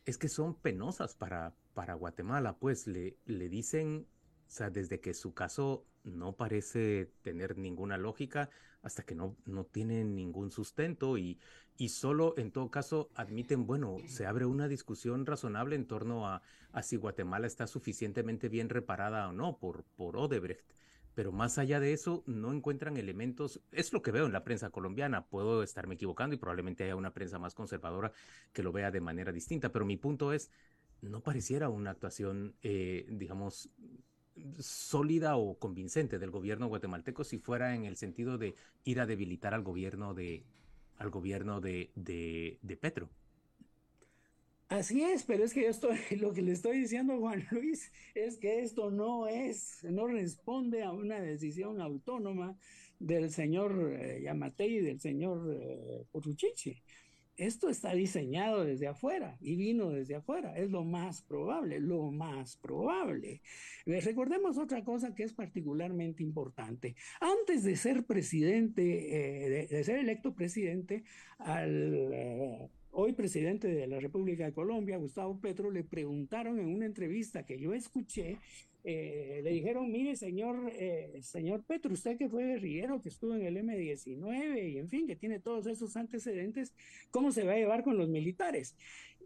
es 0.06 0.18
que 0.18 0.30
son 0.30 0.56
penosas 0.56 1.16
para, 1.16 1.54
para 1.74 1.94
Guatemala, 1.94 2.58
pues 2.58 2.88
le, 2.88 3.18
le 3.26 3.50
dicen, 3.50 4.08
o 4.48 4.50
sea, 4.50 4.70
desde 4.70 5.00
que 5.00 5.14
su 5.14 5.34
caso 5.34 5.86
no 6.04 6.34
parece 6.34 7.12
tener 7.22 7.58
ninguna 7.58 7.98
lógica 7.98 8.50
hasta 8.82 9.04
que 9.04 9.16
no, 9.16 9.36
no 9.46 9.66
tiene 9.66 10.06
ningún 10.06 10.52
sustento 10.52 11.18
y, 11.18 11.38
y 11.78 11.90
solo 11.90 12.34
en 12.38 12.52
todo 12.52 12.72
caso 12.72 13.10
admiten, 13.14 13.68
bueno, 13.68 13.98
se 14.08 14.26
abre 14.26 14.46
una 14.46 14.68
discusión 14.68 15.26
razonable 15.26 15.76
en 15.76 15.86
torno 15.86 16.28
a, 16.28 16.42
si 16.82 16.96
Guatemala 16.96 17.48
está 17.48 17.68
suficientemente 17.68 18.50
bien 18.50 18.70
reparada 18.70 19.28
o 19.28 19.34
no 19.34 19.58
por, 19.58 19.84
por 19.96 20.18
Odebrecht. 20.18 20.66
Pero 21.14 21.32
más 21.32 21.58
allá 21.58 21.80
de 21.80 21.94
eso 21.94 22.24
no 22.28 22.54
encuentran 22.54 22.96
elementos, 22.96 23.60
es 23.72 23.92
lo 23.92 24.04
que 24.04 24.12
veo 24.12 24.28
en 24.28 24.34
la 24.34 24.44
prensa 24.44 24.70
colombiana, 24.70 25.26
puedo 25.26 25.64
estarme 25.64 25.96
equivocando 25.96 26.36
y 26.36 26.40
probablemente 26.40 26.84
haya 26.84 26.96
una 26.96 27.14
prensa 27.14 27.40
más 27.40 27.56
conservadora 27.56 28.12
que 28.54 28.62
lo 28.62 28.72
vea 28.72 28.92
de 28.92 29.02
manera 29.02 29.32
distinta, 29.32 29.72
pero 29.72 29.84
mi 29.84 29.98
punto 29.98 30.32
es, 30.32 30.52
no 31.02 31.22
pareciera 31.22 31.70
una 31.70 31.92
actuación, 31.92 32.56
eh, 32.62 33.08
digamos, 33.10 33.72
sólida 34.60 35.38
o 35.38 35.58
convincente 35.58 36.20
del 36.20 36.32
gobierno 36.32 36.68
guatemalteco 36.68 37.24
si 37.24 37.38
fuera 37.38 37.76
en 37.76 37.86
el 37.86 37.98
sentido 37.98 38.38
de 38.38 38.56
ir 38.84 39.00
a 39.00 39.06
debilitar 39.06 39.54
al 39.54 39.64
gobierno 39.64 40.14
de, 40.14 40.44
al 40.98 41.10
gobierno 41.10 41.62
de, 41.62 41.92
de, 41.96 42.60
de 42.62 42.78
Petro. 42.78 43.10
Así 44.70 45.02
es, 45.02 45.24
pero 45.24 45.46
es 45.46 45.54
que 45.54 45.64
yo 45.64 45.70
estoy, 45.70 45.98
lo 46.20 46.34
que 46.34 46.42
le 46.42 46.52
estoy 46.52 46.80
diciendo 46.80 47.18
Juan 47.20 47.48
Luis 47.52 47.92
es 48.16 48.38
que 48.38 48.62
esto 48.62 48.92
no 48.92 49.28
es, 49.28 49.84
no 49.84 50.08
responde 50.08 50.84
a 50.84 50.92
una 50.92 51.22
decisión 51.22 51.80
autónoma 51.80 52.58
del 53.00 53.32
señor 53.32 53.94
eh, 53.94 54.22
Yamatei 54.24 54.78
y 54.78 54.82
del 54.82 55.00
señor 55.00 55.58
eh, 55.62 56.06
Esto 57.38 57.70
está 57.70 57.94
diseñado 57.94 58.66
desde 58.66 58.88
afuera 58.88 59.38
y 59.40 59.56
vino 59.56 59.92
desde 59.92 60.16
afuera. 60.16 60.58
Es 60.58 60.72
lo 60.72 60.84
más 60.84 61.22
probable, 61.22 61.80
lo 61.80 62.12
más 62.12 62.58
probable. 62.58 63.42
Recordemos 63.86 64.58
otra 64.58 64.84
cosa 64.84 65.14
que 65.14 65.24
es 65.24 65.34
particularmente 65.34 66.24
importante. 66.24 66.96
Antes 67.22 67.64
de 67.64 67.76
ser 67.76 68.06
presidente, 68.06 69.64
eh, 69.64 69.68
de, 69.68 69.84
ser 69.84 70.00
electo 70.00 70.34
presidente, 70.34 71.04
al 71.38 72.10
eh, 72.12 72.70
hoy 73.00 73.14
presidente 73.14 73.68
de 73.68 73.86
la 73.86 74.00
República 74.00 74.46
de 74.46 74.54
Colombia, 74.54 74.98
Gustavo 74.98 75.40
Petro, 75.40 75.70
le 75.70 75.84
preguntaron 75.84 76.60
en 76.60 76.66
una 76.66 76.88
entrevista 76.88 77.46
que 77.46 77.60
yo 77.60 77.76
escuché, 77.76 78.40
eh, 78.84 79.42
le 79.44 79.52
dijeron, 79.52 79.92
mire, 79.92 80.16
señor, 80.16 80.72
eh, 80.74 81.20
señor 81.22 81.64
Petro, 81.64 81.94
usted 81.94 82.18
que 82.18 82.28
fue 82.28 82.48
guerrillero, 82.48 83.00
que 83.00 83.10
estuvo 83.10 83.36
en 83.36 83.44
el 83.44 83.58
M-19 83.58 84.72
y 84.72 84.80
en 84.80 84.90
fin, 84.90 85.06
que 85.06 85.16
tiene 85.16 85.40
todos 85.40 85.68
esos 85.68 85.96
antecedentes, 85.96 86.74
¿cómo 87.12 87.32
se 87.32 87.44
va 87.44 87.52
a 87.52 87.58
llevar 87.58 87.84
con 87.84 88.00
los 88.00 88.10
militares? 88.10 88.76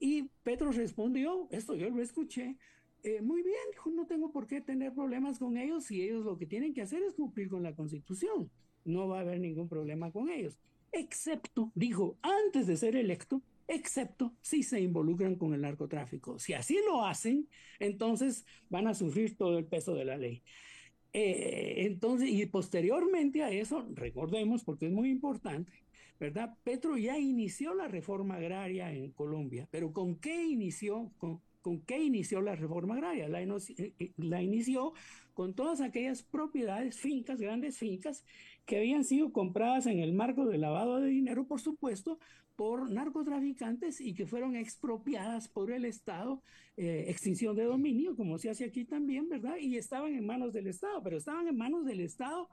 Y 0.02 0.24
Petro 0.44 0.74
respondió, 0.74 1.48
esto 1.50 1.74
yo 1.76 1.90
lo 1.90 2.02
escuché, 2.02 2.58
eh, 3.04 3.22
muy 3.22 3.42
bien, 3.42 3.56
dijo, 3.72 3.90
no 3.92 4.06
tengo 4.06 4.34
por 4.34 4.48
qué 4.48 4.60
tener 4.60 4.94
problemas 4.94 5.40
con 5.40 5.56
ellos 5.56 5.86
si 5.86 6.02
ellos 6.02 6.26
lo 6.26 6.38
que 6.38 6.46
tienen 6.46 6.74
que 6.74 6.82
hacer 6.82 7.02
es 7.04 7.14
cumplir 7.14 7.48
con 7.48 7.64
la 7.64 7.74
constitución. 7.74 8.52
No 8.84 9.08
va 9.08 9.20
a 9.20 9.22
haber 9.22 9.40
ningún 9.40 9.70
problema 9.70 10.12
con 10.12 10.30
ellos. 10.30 10.60
Excepto, 10.92 11.72
dijo, 11.74 12.18
antes 12.22 12.68
de 12.68 12.76
ser 12.76 12.98
electo, 12.98 13.42
excepto 13.72 14.34
si 14.42 14.64
se 14.64 14.82
involucran 14.82 15.36
con 15.36 15.54
el 15.54 15.62
narcotráfico. 15.62 16.38
Si 16.38 16.54
así 16.54 16.78
lo 16.86 17.06
hacen, 17.06 17.48
entonces 17.80 18.46
van 18.70 18.88
a 18.88 18.94
sufrir 18.94 19.38
todo 19.38 19.58
el 19.58 19.66
peso 19.66 19.96
de 19.96 20.06
la 20.06 20.18
ley. 20.18 20.44
Eh, 21.14 21.86
entonces, 21.86 22.30
y 22.30 22.46
posteriormente 22.46 23.44
a 23.44 23.50
eso, 23.52 23.88
recordemos, 23.94 24.64
porque 24.64 24.88
es 24.88 24.92
muy 24.92 25.10
importante, 25.10 25.72
¿verdad? 26.20 26.56
Petro 26.64 26.98
ya 26.98 27.18
inició 27.18 27.74
la 27.74 27.88
reforma 27.88 28.36
agraria 28.36 28.94
en 28.94 29.12
Colombia, 29.12 29.68
pero 29.72 29.92
¿con 29.92 30.16
qué 30.16 30.46
inició? 30.46 31.12
Con, 31.18 31.42
¿Con 31.62 31.82
qué 31.82 32.00
inició 32.00 32.42
la 32.42 32.56
reforma 32.56 32.96
agraria? 32.96 33.28
La, 33.30 33.42
eh, 33.42 33.94
eh, 34.00 34.12
la, 34.18 34.42
inició 34.42 34.94
con 35.34 35.54
todas 35.54 35.80
aquellas 35.80 36.24
propiedades, 36.24 36.98
fincas, 37.00 37.40
grandes 37.40 37.78
fincas, 37.78 38.26
que 38.66 38.78
habían 38.78 39.04
sido 39.04 39.32
compradas 39.32 39.86
en 39.86 40.00
el 40.00 40.14
marco 40.14 40.46
del 40.46 40.62
lavado 40.62 41.00
de 41.00 41.10
dinero, 41.10 41.46
por 41.48 41.62
supuesto, 41.62 42.20
por 42.56 42.92
narcotraficantes 42.92 44.00
y 44.02 44.14
que 44.14 44.28
fueron 44.28 44.56
expropiadas 44.56 45.48
por 45.48 45.72
el 45.72 45.86
Estado, 45.86 46.44
eh, 46.78 47.06
extinción 47.08 47.56
de 47.56 47.64
dominio, 47.64 48.16
como 48.16 48.38
se 48.38 48.50
hace 48.50 48.66
aquí 48.66 48.86
también, 48.86 49.30
¿verdad? 49.30 49.58
Y 49.60 49.78
estaban 49.78 50.14
en 50.14 50.26
manos 50.26 50.54
del 50.54 50.68
Estado, 50.68 51.02
pero 51.02 51.18
estaban 51.18 51.48
en 51.48 51.58
manos 51.58 51.86
del 51.86 52.02
Estado 52.02 52.50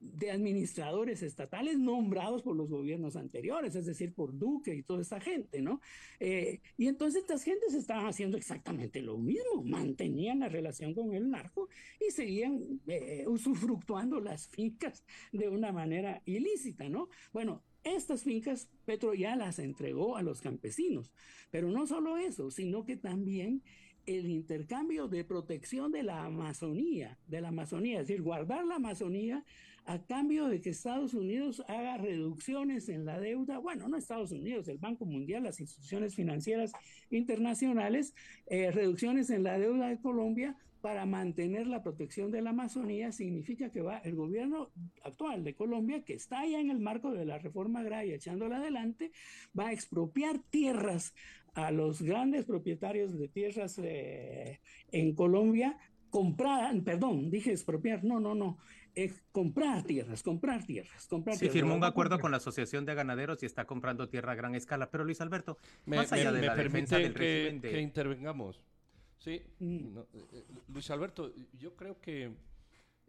de 0.00 0.30
administradores 0.30 1.22
estatales 1.22 1.78
nombrados 1.78 2.42
por 2.42 2.56
los 2.56 2.68
gobiernos 2.68 3.16
anteriores, 3.16 3.74
es 3.74 3.86
decir, 3.86 4.12
por 4.12 4.36
Duque 4.36 4.74
y 4.74 4.82
toda 4.82 5.00
esta 5.00 5.20
gente, 5.20 5.62
¿no? 5.62 5.80
Eh, 6.20 6.60
y 6.76 6.88
entonces 6.88 7.22
estas 7.22 7.42
gentes 7.42 7.74
estaban 7.74 8.06
haciendo 8.06 8.36
exactamente 8.36 9.00
lo 9.00 9.16
mismo, 9.18 9.62
mantenían 9.64 10.40
la 10.40 10.48
relación 10.48 10.94
con 10.94 11.14
el 11.14 11.30
narco 11.30 11.68
y 12.06 12.10
seguían 12.10 12.80
eh, 12.86 13.24
usufructuando 13.26 14.20
las 14.20 14.48
fincas 14.48 15.04
de 15.32 15.48
una 15.48 15.72
manera 15.72 16.22
ilícita, 16.26 16.88
¿no? 16.88 17.08
Bueno, 17.32 17.62
estas 17.82 18.22
fincas 18.22 18.68
Petro 18.84 19.14
ya 19.14 19.36
las 19.36 19.58
entregó 19.58 20.16
a 20.16 20.22
los 20.22 20.40
campesinos, 20.40 21.12
pero 21.50 21.70
no 21.70 21.86
solo 21.86 22.16
eso, 22.16 22.50
sino 22.50 22.84
que 22.84 22.96
también 22.96 23.62
el 24.06 24.30
intercambio 24.30 25.08
de 25.08 25.24
protección 25.24 25.92
de 25.92 26.02
la 26.02 26.24
Amazonía, 26.24 27.18
de 27.26 27.40
la 27.40 27.48
Amazonía, 27.48 28.00
es 28.00 28.08
decir, 28.08 28.22
guardar 28.22 28.64
la 28.66 28.76
Amazonía 28.76 29.44
a 29.86 29.98
cambio 30.02 30.48
de 30.48 30.60
que 30.60 30.70
Estados 30.70 31.14
Unidos 31.14 31.62
haga 31.68 31.98
reducciones 31.98 32.88
en 32.88 33.04
la 33.04 33.20
deuda, 33.20 33.58
bueno, 33.58 33.88
no 33.88 33.96
Estados 33.96 34.32
Unidos, 34.32 34.68
el 34.68 34.78
Banco 34.78 35.04
Mundial, 35.04 35.44
las 35.44 35.60
instituciones 35.60 36.14
financieras 36.14 36.72
internacionales, 37.10 38.14
eh, 38.46 38.70
reducciones 38.70 39.30
en 39.30 39.42
la 39.42 39.58
deuda 39.58 39.88
de 39.88 39.98
Colombia 39.98 40.56
para 40.80 41.06
mantener 41.06 41.66
la 41.66 41.82
protección 41.82 42.30
de 42.30 42.42
la 42.42 42.50
Amazonía 42.50 43.10
significa 43.10 43.70
que 43.70 43.80
va 43.80 43.98
el 43.98 44.14
gobierno 44.14 44.70
actual 45.02 45.42
de 45.42 45.54
Colombia, 45.54 46.04
que 46.04 46.12
está 46.12 46.44
ya 46.46 46.60
en 46.60 46.70
el 46.70 46.78
marco 46.78 47.10
de 47.10 47.24
la 47.24 47.38
reforma 47.38 47.80
agraria 47.80 48.16
echándola 48.16 48.58
adelante, 48.58 49.10
va 49.58 49.68
a 49.68 49.72
expropiar 49.72 50.40
tierras 50.50 51.14
a 51.54 51.70
los 51.70 52.02
grandes 52.02 52.44
propietarios 52.44 53.18
de 53.18 53.28
tierras 53.28 53.78
eh, 53.82 54.60
en 54.92 55.14
Colombia, 55.14 55.78
comprar, 56.10 56.78
perdón, 56.82 57.30
dije 57.30 57.52
expropiar, 57.52 58.04
no, 58.04 58.20
no, 58.20 58.34
no, 58.34 58.58
comprar 59.32 59.82
tierras, 59.82 60.22
comprar 60.22 60.64
tierras, 60.64 61.06
comprar 61.06 61.36
sí, 61.36 61.48
firmó 61.48 61.74
un 61.74 61.84
acuerdo 61.84 62.18
con 62.18 62.30
la 62.30 62.38
Asociación 62.38 62.84
de 62.84 62.94
Ganaderos 62.94 63.42
y 63.42 63.46
está 63.46 63.66
comprando 63.66 64.08
tierra 64.08 64.32
a 64.32 64.34
gran 64.34 64.54
escala. 64.54 64.90
Pero 64.90 65.04
Luis 65.04 65.20
Alberto, 65.20 65.58
más 65.86 66.12
allá 66.12 66.32
de 66.32 66.42
la 66.42 66.54
defensa 66.54 66.98
del 66.98 67.14
que, 67.14 67.58
que 67.60 67.80
intervengamos. 67.80 68.60
Sí, 69.18 69.42
mm. 69.58 69.98
eh, 69.98 70.04
eh, 70.32 70.44
Luis 70.68 70.90
Alberto, 70.90 71.32
yo 71.58 71.74
creo 71.74 71.98
que, 72.00 72.30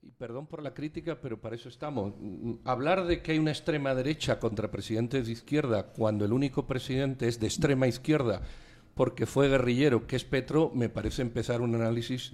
y 0.01 0.11
perdón 0.11 0.47
por 0.47 0.63
la 0.63 0.73
crítica, 0.73 1.19
pero 1.19 1.39
para 1.39 1.55
eso 1.55 1.69
estamos. 1.69 2.13
Mm, 2.17 2.53
hablar 2.63 3.05
de 3.05 3.21
que 3.21 3.33
hay 3.33 3.39
una 3.39 3.51
extrema 3.51 3.93
derecha 3.93 4.39
contra 4.39 4.71
presidentes 4.71 5.25
de 5.25 5.33
izquierda 5.33 5.91
cuando 5.91 6.25
el 6.25 6.33
único 6.33 6.65
presidente 6.65 7.27
es 7.27 7.39
de 7.39 7.47
extrema 7.47 7.87
izquierda 7.87 8.41
porque 8.95 9.25
fue 9.25 9.49
guerrillero, 9.49 10.07
que 10.07 10.15
es 10.15 10.23
Petro, 10.23 10.71
me 10.73 10.89
parece 10.89 11.21
empezar 11.21 11.61
un 11.61 11.75
análisis 11.75 12.31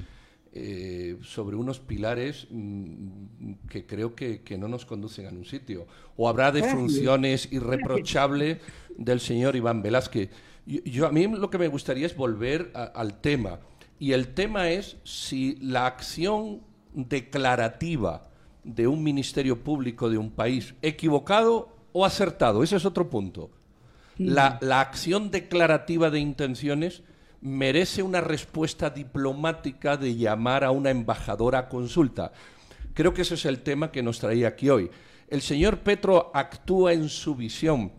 eh, 0.54 1.18
sobre 1.24 1.56
unos 1.56 1.80
pilares 1.80 2.46
mm, 2.50 3.54
que 3.70 3.86
creo 3.86 4.14
que, 4.16 4.42
no 4.60 4.68
nos 4.68 4.86
conducen 4.86 5.26
a 5.28 5.30
un 5.30 5.46
sitio. 5.46 5.88
O 6.18 6.28
habrá 6.28 6.52
de 6.52 6.64
funciones 6.64 7.48
irreprochables 7.54 8.58
del 8.98 9.22
señor 9.22 9.56
Iván 9.56 9.82
Velázquez. 9.82 10.30
Yo, 10.66 11.08
a 11.08 11.12
mí 11.12 11.26
lo 11.26 11.50
que 11.50 11.58
me 11.58 11.70
gustaría 11.70 12.06
es 12.06 12.18
volver 12.18 12.70
al 12.74 13.22
tema. 13.22 13.62
Y 13.98 14.12
el 14.12 14.34
tema 14.34 14.70
es 14.70 14.98
si 15.06 15.56
la 15.62 15.86
acción 15.86 16.60
declarativa 16.94 18.30
de 18.66 18.88
un 18.88 19.04
ministerio 19.04 19.64
público 19.64 20.10
de 20.10 20.18
un 20.18 20.32
país 20.32 20.76
equivocado 20.82 21.70
o 21.94 22.04
acertado. 22.04 22.62
Ese 22.62 22.76
es 22.76 22.84
otro 22.84 23.10
punto. 23.10 23.52
La, 24.18 24.60
la 24.62 24.82
acción 24.82 25.32
declarativa 25.32 26.10
de 26.10 26.20
intenciones 26.20 27.04
merece 27.42 28.04
una 28.04 28.22
respuesta 28.22 28.90
diplomática 28.90 29.98
de 29.98 30.16
llamar 30.16 30.64
a 30.64 30.72
una 30.72 30.92
embajadora 30.92 31.60
a 31.60 31.70
consulta. 31.70 32.32
Creo 32.94 33.14
que 33.14 33.24
ese 33.24 33.36
es 33.36 33.46
el 33.46 33.62
tema 33.62 33.92
que 33.92 34.04
nos 34.04 34.20
traía 34.20 34.50
aquí 34.50 34.70
hoy. 34.70 34.90
El 35.28 35.42
señor 35.42 35.80
Petro 35.80 36.32
actúa 36.34 36.94
en 36.94 37.10
su 37.10 37.36
visión 37.36 37.92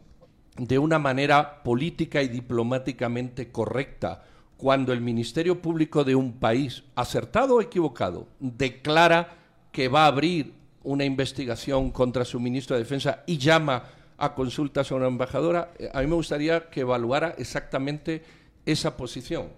de 0.57 0.79
una 0.79 0.99
manera 0.99 1.63
política 1.63 2.23
y 2.23 2.29
diplomáticamente 2.29 3.51
correcta 3.51 4.25
cuando 4.57 4.93
el 4.93 5.01
Ministerio 5.01 5.61
Público 5.61 6.05
de 6.05 6.15
un 6.15 6.35
país, 6.35 6.85
acertado 6.95 7.57
o 7.57 7.63
equivocado, 7.63 8.29
declara 8.39 9.35
que 9.73 9.89
va 9.89 10.05
a 10.05 10.09
abrir 10.09 10.53
una 10.85 11.05
investigación 11.05 11.91
contra 11.91 12.25
su 12.25 12.39
ministro 12.39 12.77
de 12.77 12.83
Defensa 12.83 13.25
y 13.27 13.39
llama 13.39 13.85
a 14.19 14.35
consultas 14.35 14.93
a 14.93 14.95
una 14.95 15.09
embajadora, 15.09 15.73
eh, 15.79 15.91
a 15.93 16.01
mí 16.01 16.07
me 16.07 16.15
gustaría 16.15 16.71
que 16.71 16.83
evaluara 16.83 17.35
exactamente 17.39 18.23
esa 18.67 18.97
posición. 18.97 19.49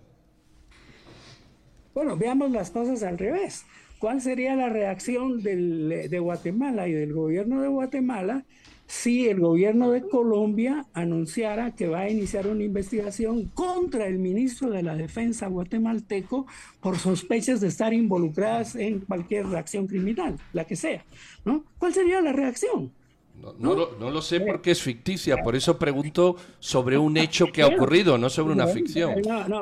Bueno, 1.94 2.16
veamos 2.16 2.50
las 2.50 2.70
cosas 2.70 3.02
al 3.02 3.18
revés. 3.18 3.64
¿Cuál 3.98 4.20
sería 4.20 4.56
la 4.56 4.68
reacción 4.68 5.42
de 5.42 6.18
Guatemala 6.18 6.88
y 6.88 6.92
del 6.92 7.12
gobierno 7.12 7.62
de 7.62 7.68
Guatemala 7.68 8.44
si 8.86 9.28
el 9.28 9.40
gobierno 9.40 9.90
de 9.90 10.02
Colombia 10.02 10.86
anunciara 10.92 11.74
que 11.74 11.88
va 11.88 12.00
a 12.00 12.10
iniciar 12.10 12.46
una 12.46 12.64
investigación 12.64 13.46
contra 13.54 14.06
el 14.06 14.18
ministro 14.18 14.70
de 14.70 14.82
la 14.82 14.94
Defensa 14.94 15.46
guatemalteco 15.46 16.46
por 16.80 16.98
sospechas 16.98 17.60
de 17.60 17.68
estar 17.68 17.94
involucradas 17.94 18.76
en 18.76 19.00
cualquier 19.00 19.46
acción 19.56 19.86
criminal, 19.86 20.36
la 20.52 20.66
que 20.66 20.76
sea, 20.76 21.04
¿no? 21.44 21.64
¿Cuál 21.78 21.94
sería 21.94 22.20
la 22.20 22.32
reacción? 22.32 22.92
No, 23.58 23.74
lo, 23.74 24.22
sé 24.22 24.40
porque 24.40 24.70
es 24.70 24.80
ficticia, 24.80 25.42
por 25.42 25.56
eso 25.56 25.76
pregunto 25.76 26.36
sobre 26.60 26.96
un 26.96 27.16
hecho 27.16 27.46
que 27.52 27.62
ha 27.62 27.66
ocurrido, 27.66 28.16
no 28.16 28.30
sobre 28.30 28.52
una 28.52 28.68
ficción. 28.68 29.14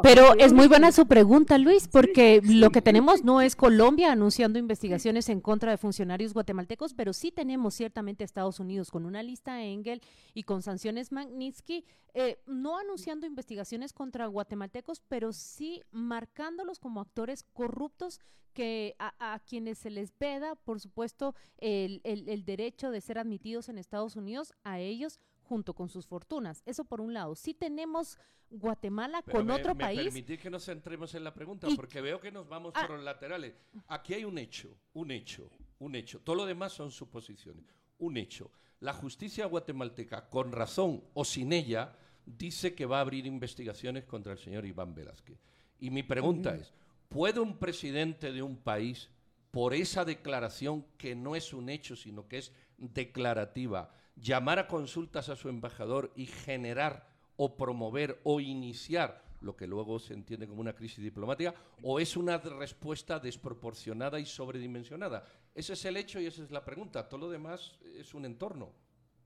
Pero 0.02 0.34
es 0.38 0.52
muy 0.52 0.68
buena 0.68 0.92
su 0.92 1.06
pregunta, 1.06 1.56
Luis, 1.58 1.88
porque 1.88 2.40
lo 2.44 2.70
que 2.70 2.82
tenemos 2.82 3.24
no 3.24 3.40
es 3.40 3.56
Colombia 3.56 4.12
anunciando 4.12 4.58
investigaciones 4.58 5.28
en 5.30 5.40
contra 5.40 5.70
de 5.70 5.78
funcionarios 5.78 6.34
guatemaltecos, 6.34 6.92
pero 6.92 7.12
sí 7.12 7.32
tenemos 7.32 7.74
ciertamente 7.74 8.24
Estados 8.24 8.60
Unidos 8.60 8.90
con 8.90 9.06
una 9.06 9.22
lista 9.22 9.62
Engel 9.62 10.02
y 10.34 10.42
con 10.42 10.62
sanciones 10.62 11.10
Magnitsky, 11.10 11.84
eh, 12.14 12.38
no 12.46 12.78
anunciando 12.78 13.26
investigaciones 13.26 13.92
contra 13.94 14.26
guatemaltecos, 14.26 15.00
pero 15.08 15.32
sí 15.32 15.82
marcándolos 15.90 16.78
como 16.78 17.00
actores 17.00 17.44
corruptos 17.54 18.20
que 18.52 18.94
a, 18.98 19.40
quienes 19.46 19.78
se 19.78 19.90
les 19.90 20.16
veda, 20.18 20.54
por 20.56 20.80
supuesto, 20.80 21.34
el, 21.58 22.00
el, 22.04 22.44
derecho 22.44 22.90
de 22.90 23.00
ser 23.00 23.18
admitidos 23.18 23.61
en 23.68 23.78
Estados 23.78 24.16
Unidos, 24.16 24.52
a 24.64 24.78
ellos 24.78 25.20
junto 25.42 25.74
con 25.74 25.88
sus 25.88 26.06
fortunas. 26.06 26.62
Eso 26.66 26.84
por 26.84 27.00
un 27.00 27.14
lado. 27.14 27.34
Si 27.34 27.54
tenemos 27.54 28.18
Guatemala 28.50 29.22
con 29.22 29.50
otro 29.50 29.74
país. 29.74 30.02
Permitid 30.02 30.38
que 30.38 30.50
nos 30.50 30.64
centremos 30.64 31.14
en 31.14 31.24
la 31.24 31.32
pregunta, 31.32 31.68
porque 31.74 32.00
veo 32.00 32.20
que 32.20 32.30
nos 32.30 32.48
vamos 32.48 32.72
por 32.72 32.84
ah. 32.84 32.88
los 32.88 33.02
laterales. 33.02 33.54
Aquí 33.88 34.14
hay 34.14 34.24
un 34.24 34.38
hecho, 34.38 34.76
un 34.92 35.10
hecho, 35.10 35.50
un 35.78 35.94
hecho. 35.94 36.20
Todo 36.20 36.36
lo 36.36 36.46
demás 36.46 36.72
son 36.72 36.90
suposiciones. 36.90 37.64
Un 37.98 38.16
hecho. 38.16 38.50
La 38.80 38.92
justicia 38.92 39.46
guatemalteca, 39.46 40.28
con 40.28 40.52
razón 40.52 41.02
o 41.14 41.24
sin 41.24 41.52
ella, 41.52 41.96
dice 42.26 42.74
que 42.74 42.84
va 42.84 42.98
a 42.98 43.00
abrir 43.00 43.26
investigaciones 43.26 44.04
contra 44.04 44.32
el 44.32 44.38
señor 44.38 44.66
Iván 44.66 44.94
Velázquez. 44.94 45.38
Y 45.78 45.90
mi 45.90 46.02
pregunta 46.02 46.54
es, 46.54 46.72
¿Puede 47.12 47.40
un 47.40 47.58
presidente 47.58 48.32
de 48.32 48.42
un 48.42 48.56
país, 48.56 49.10
por 49.50 49.74
esa 49.74 50.02
declaración 50.06 50.86
que 50.96 51.14
no 51.14 51.36
es 51.36 51.52
un 51.52 51.68
hecho, 51.68 51.94
sino 51.94 52.26
que 52.26 52.38
es 52.38 52.52
declarativa, 52.92 53.90
llamar 54.16 54.58
a 54.58 54.66
consultas 54.66 55.28
a 55.28 55.36
su 55.36 55.48
embajador 55.48 56.12
y 56.16 56.26
generar 56.26 57.06
o 57.36 57.56
promover 57.56 58.20
o 58.24 58.40
iniciar 58.40 59.22
lo 59.40 59.56
que 59.56 59.66
luego 59.66 59.98
se 59.98 60.14
entiende 60.14 60.46
como 60.46 60.60
una 60.60 60.74
crisis 60.74 61.02
diplomática, 61.02 61.54
o 61.82 61.98
es 61.98 62.16
una 62.16 62.38
respuesta 62.38 63.18
desproporcionada 63.18 64.20
y 64.20 64.26
sobredimensionada? 64.26 65.24
Ese 65.54 65.72
es 65.74 65.84
el 65.84 65.96
hecho 65.96 66.20
y 66.20 66.26
esa 66.26 66.42
es 66.42 66.50
la 66.50 66.64
pregunta. 66.64 67.08
Todo 67.08 67.22
lo 67.22 67.30
demás 67.30 67.78
es 67.98 68.14
un 68.14 68.24
entorno. 68.24 68.72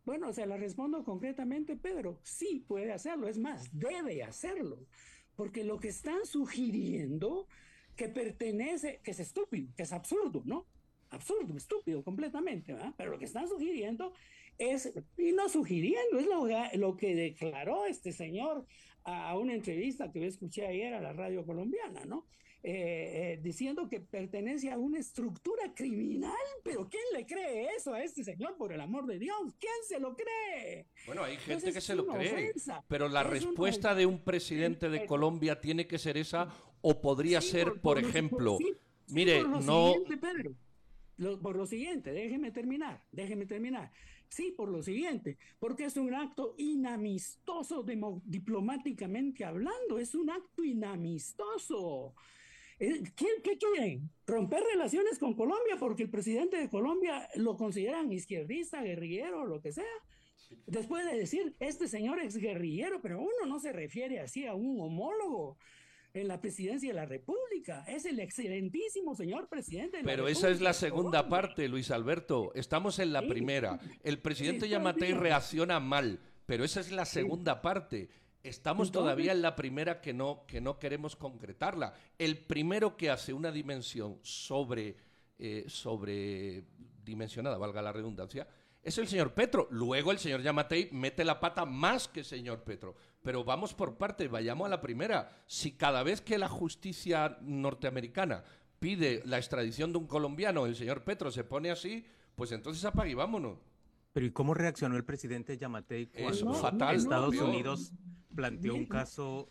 Bueno, 0.04 0.32
se 0.32 0.46
la 0.46 0.56
respondo 0.56 1.04
concretamente, 1.04 1.76
Pedro. 1.76 2.18
Sí 2.22 2.64
puede 2.66 2.92
hacerlo, 2.92 3.28
es 3.28 3.38
más, 3.38 3.68
debe 3.72 4.22
hacerlo. 4.22 4.86
Porque 5.34 5.64
lo 5.64 5.78
que 5.78 5.88
están 5.88 6.24
sugiriendo 6.24 7.46
que 7.94 8.08
pertenece, 8.08 9.00
que 9.02 9.10
es 9.10 9.20
estúpido, 9.20 9.74
que 9.76 9.82
es 9.82 9.92
absurdo, 9.92 10.42
¿no? 10.44 10.66
Absurdo, 11.10 11.56
estúpido 11.56 12.02
completamente, 12.02 12.72
¿verdad? 12.72 12.94
Pero 12.96 13.12
lo 13.12 13.18
que 13.18 13.24
están 13.24 13.48
sugiriendo 13.48 14.12
es, 14.58 14.92
y 15.16 15.32
no 15.32 15.48
sugiriendo, 15.48 16.18
es 16.18 16.26
lo, 16.26 16.46
lo 16.78 16.96
que 16.96 17.14
declaró 17.14 17.86
este 17.86 18.12
señor 18.12 18.66
a 19.04 19.38
una 19.38 19.54
entrevista 19.54 20.10
que 20.10 20.20
yo 20.20 20.26
escuché 20.26 20.66
ayer 20.66 20.92
a 20.94 21.00
la 21.00 21.12
radio 21.12 21.46
colombiana, 21.46 22.04
¿no? 22.06 22.26
Eh, 22.68 23.34
eh, 23.34 23.40
diciendo 23.44 23.88
que 23.88 24.00
pertenece 24.00 24.72
a 24.72 24.76
una 24.76 24.98
estructura 24.98 25.72
criminal, 25.72 26.32
pero 26.64 26.88
¿quién 26.88 27.04
le 27.14 27.24
cree 27.24 27.68
eso 27.76 27.94
a 27.94 28.02
este 28.02 28.24
señor, 28.24 28.56
por 28.56 28.72
el 28.72 28.80
amor 28.80 29.06
de 29.06 29.20
Dios? 29.20 29.36
¿Quién 29.60 29.72
se 29.86 30.00
lo 30.00 30.16
cree? 30.16 30.88
Bueno, 31.06 31.22
hay 31.22 31.36
gente 31.36 31.72
que 31.72 31.80
se 31.80 31.94
lo 31.94 32.04
cree, 32.08 32.52
pero 32.88 33.08
la 33.08 33.22
respuesta 33.22 33.94
de 33.94 34.06
un 34.06 34.18
presidente 34.18 34.88
de 34.88 35.06
Colombia 35.06 35.60
tiene 35.60 35.86
que 35.86 35.96
ser 35.96 36.16
esa 36.16 36.48
o 36.80 37.00
podría 37.00 37.40
ser, 37.40 37.80
por, 37.80 38.00
ejemplo, 38.00 38.58
mire, 39.10 39.44
no... 39.44 39.94
por 41.40 41.56
lo 41.56 41.66
siguiente, 41.66 42.12
déjeme 42.12 42.50
terminar, 42.50 43.02
déjeme 43.12 43.46
terminar. 43.46 43.92
Sí, 44.28 44.52
por 44.56 44.68
lo 44.68 44.82
siguiente, 44.82 45.38
porque 45.58 45.84
es 45.84 45.96
un 45.96 46.12
acto 46.14 46.54
inamistoso 46.58 47.84
diplomáticamente 48.24 49.44
hablando, 49.44 49.98
es 49.98 50.14
un 50.14 50.30
acto 50.30 50.64
inamistoso. 50.64 52.14
Eh, 52.78 53.02
¿Qué, 53.16 53.26
¿Qué, 53.42 53.56
quieren? 53.56 54.10
¿Romper 54.26 54.62
relaciones 54.62 55.18
con 55.18 55.34
Colombia 55.34 55.76
porque 55.78 56.02
el 56.02 56.10
presidente 56.10 56.58
de 56.58 56.68
Colombia 56.68 57.26
lo 57.36 57.56
consideran 57.56 58.12
izquierdista, 58.12 58.82
guerrillero, 58.82 59.46
lo 59.46 59.62
que 59.62 59.72
sea? 59.72 59.84
Después 60.66 61.06
de 61.06 61.16
decir, 61.16 61.56
este 61.58 61.88
señor 61.88 62.20
es 62.20 62.36
guerrillero, 62.36 63.00
pero 63.00 63.20
uno 63.20 63.46
no 63.46 63.58
se 63.58 63.72
refiere 63.72 64.20
así 64.20 64.46
a 64.46 64.54
un 64.54 64.78
homólogo 64.80 65.56
en 66.20 66.28
la 66.28 66.40
presidencia 66.40 66.90
de 66.90 66.94
la 66.94 67.06
República. 67.06 67.84
Es 67.86 68.04
el 68.04 68.20
excelentísimo 68.20 69.14
señor 69.14 69.48
presidente. 69.48 70.00
Pero 70.04 70.28
esa 70.28 70.48
es 70.50 70.60
la 70.60 70.72
segunda 70.72 71.28
parte, 71.28 71.68
Luis 71.68 71.90
Alberto. 71.90 72.52
Estamos 72.54 72.98
en 72.98 73.12
la 73.12 73.22
primera. 73.22 73.78
El 74.02 74.18
presidente 74.18 74.68
Yamatei 74.68 75.12
reacciona 75.12 75.80
mal, 75.80 76.20
pero 76.46 76.64
esa 76.64 76.80
es 76.80 76.92
la 76.92 77.04
segunda 77.04 77.62
parte. 77.62 78.08
Estamos 78.42 78.92
todavía 78.92 79.32
en 79.32 79.42
la 79.42 79.56
primera 79.56 80.00
que 80.00 80.14
no, 80.14 80.44
que 80.46 80.60
no 80.60 80.78
queremos 80.78 81.16
concretarla. 81.16 81.94
El 82.16 82.38
primero 82.38 82.96
que 82.96 83.10
hace 83.10 83.32
una 83.32 83.50
dimensión 83.50 84.18
sobre, 84.22 84.96
eh, 85.38 85.64
sobre 85.66 86.64
dimensionada, 87.04 87.58
valga 87.58 87.82
la 87.82 87.92
redundancia, 87.92 88.46
es 88.86 88.98
el 88.98 89.08
señor 89.08 89.34
Petro. 89.34 89.66
Luego 89.72 90.12
el 90.12 90.18
señor 90.18 90.42
Yamatei 90.42 90.88
mete 90.92 91.24
la 91.24 91.40
pata 91.40 91.66
más 91.66 92.06
que 92.06 92.20
el 92.20 92.26
señor 92.26 92.62
Petro. 92.62 92.94
Pero 93.20 93.42
vamos 93.42 93.74
por 93.74 93.98
partes, 93.98 94.30
vayamos 94.30 94.66
a 94.66 94.70
la 94.70 94.80
primera. 94.80 95.42
Si 95.46 95.72
cada 95.72 96.04
vez 96.04 96.20
que 96.20 96.38
la 96.38 96.48
justicia 96.48 97.36
norteamericana 97.42 98.44
pide 98.78 99.22
la 99.24 99.38
extradición 99.38 99.90
de 99.90 99.98
un 99.98 100.06
colombiano, 100.06 100.66
el 100.66 100.76
señor 100.76 101.02
Petro 101.02 101.32
se 101.32 101.42
pone 101.42 101.72
así, 101.72 102.06
pues 102.36 102.52
entonces 102.52 102.84
apague 102.84 103.10
y 103.10 103.14
vámonos. 103.14 103.58
Pero 104.12 104.24
¿y 104.24 104.30
cómo 104.30 104.54
reaccionó 104.54 104.96
el 104.96 105.04
presidente 105.04 105.58
Yamatei 105.58 106.06
cuando 106.06 106.54
fatal, 106.54 106.94
Estados 106.94 107.36
Unidos 107.36 107.92
planteó 108.36 108.74
un 108.74 108.86
caso, 108.86 109.48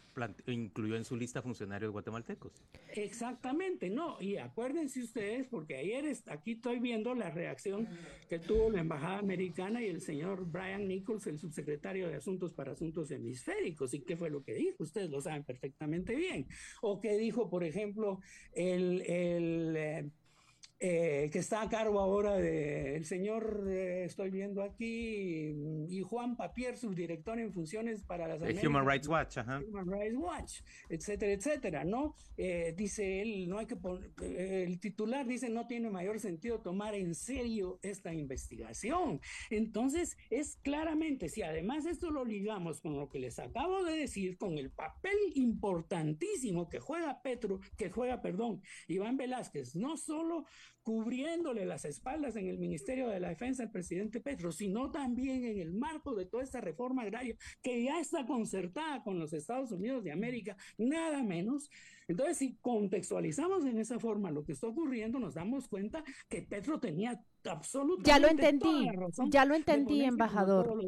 incluyó 0.47 0.95
en 0.95 1.03
su 1.03 1.17
lista 1.17 1.41
funcionarios 1.41 1.91
guatemaltecos. 1.91 2.53
Exactamente, 2.93 3.89
no, 3.89 4.21
y 4.21 4.37
acuérdense 4.37 5.01
ustedes, 5.01 5.47
porque 5.47 5.75
ayer 5.75 6.05
aquí 6.27 6.53
estoy 6.53 6.79
viendo 6.79 7.13
la 7.13 7.31
reacción 7.31 7.89
que 8.29 8.39
tuvo 8.39 8.69
la 8.69 8.79
Embajada 8.79 9.17
Americana 9.17 9.81
y 9.81 9.87
el 9.87 9.99
señor 9.99 10.45
Brian 10.45 10.87
Nichols, 10.87 11.27
el 11.27 11.39
subsecretario 11.39 12.07
de 12.07 12.15
Asuntos 12.15 12.53
para 12.53 12.71
Asuntos 12.71 13.11
Hemisféricos, 13.11 13.93
y 13.93 14.01
qué 14.01 14.15
fue 14.15 14.29
lo 14.29 14.43
que 14.43 14.53
dijo, 14.53 14.83
ustedes 14.83 15.09
lo 15.09 15.19
saben 15.19 15.43
perfectamente 15.43 16.15
bien. 16.15 16.47
O 16.81 17.01
qué 17.01 17.17
dijo, 17.17 17.49
por 17.49 17.63
ejemplo, 17.63 18.21
el... 18.53 19.01
el 19.01 20.11
eh, 20.77 21.29
que 21.31 21.39
está 21.39 21.61
a 21.61 21.69
cargo 21.69 22.01
ahora 22.01 22.35
del 22.35 23.05
señor, 23.05 23.63
eh, 23.67 24.03
estoy 24.03 24.29
viendo 24.29 24.61
aquí, 24.61 25.55
y 25.87 26.01
Juan 26.01 26.35
Papier, 26.35 26.75
subdirector 26.75 27.39
en 27.39 27.53
funciones 27.53 28.03
para 28.03 28.27
las 28.27 28.41
Human 28.61 28.85
Rights 28.85 29.07
Watch, 29.07 29.37
Human 29.37 29.89
Rights 29.89 30.17
Watch, 30.17 30.61
etcétera, 30.89 31.31
etcétera, 31.31 31.85
¿no? 31.85 32.15
Eh, 32.35 32.73
dice 32.75 33.21
él, 33.21 33.47
no 33.47 33.59
hay 33.59 33.67
que 33.67 33.77
el 34.21 34.79
titular 34.81 35.25
dice 35.25 35.49
no 35.49 35.65
tiene 35.65 35.89
mayor 35.89 36.19
sentido 36.19 36.59
tomar 36.59 36.93
en 36.93 37.15
serio 37.15 37.79
esta 37.81 38.13
investigación. 38.13 39.21
Entonces, 39.49 40.17
es 40.29 40.57
claramente, 40.57 41.29
si 41.29 41.41
además 41.41 41.85
esto 41.85 42.11
lo 42.11 42.25
ligamos 42.25 42.81
con 42.81 42.97
lo 42.97 43.09
que 43.09 43.19
les 43.19 43.39
acabo 43.39 43.83
de 43.85 43.95
decir, 43.97 44.37
con 44.37 44.57
el 44.57 44.71
papel 44.71 45.17
importantísimo 45.35 46.67
que 46.67 46.79
juega 46.79 47.21
Petro, 47.21 47.61
que 47.77 47.89
juega, 47.89 48.21
perdón, 48.21 48.61
Iván 48.89 49.15
Velázquez, 49.15 49.75
no 49.75 49.95
solo 49.95 50.45
cubriéndole 50.85 51.65
las 51.65 51.83
espaldas 51.83 52.35
en 52.35 52.47
el 52.47 52.59
Ministerio 52.59 53.07
de 53.07 53.19
la 53.19 53.29
Defensa 53.29 53.63
al 53.63 53.71
presidente 53.71 54.21
Petro, 54.21 54.51
sino 54.51 54.91
también 54.91 55.43
en 55.43 55.59
el 55.59 55.73
marco 55.73 56.13
de 56.13 56.27
toda 56.27 56.43
esta 56.43 56.61
reforma 56.61 57.01
agraria 57.01 57.35
que 57.63 57.83
ya 57.83 57.99
está 57.99 58.25
concertada 58.25 59.03
con 59.03 59.17
los 59.17 59.33
Estados 59.33 59.71
Unidos 59.71 60.03
de 60.03 60.11
América, 60.11 60.55
nada 60.77 61.23
menos. 61.23 61.71
Entonces, 62.07 62.37
si 62.37 62.57
contextualizamos 62.57 63.65
en 63.65 63.79
esa 63.79 63.99
forma 63.99 64.29
lo 64.29 64.43
que 64.43 64.51
está 64.51 64.67
ocurriendo, 64.67 65.19
nos 65.19 65.33
damos 65.33 65.67
cuenta 65.67 66.03
que 66.29 66.43
Petro 66.43 66.79
tenía 66.79 67.19
absolutamente 67.43 68.07
ya 68.07 68.19
lo 68.19 68.27
entendí, 68.27 68.87
ya 69.29 69.45
lo 69.45 69.55
entendí, 69.55 70.03
embajador. 70.03 70.79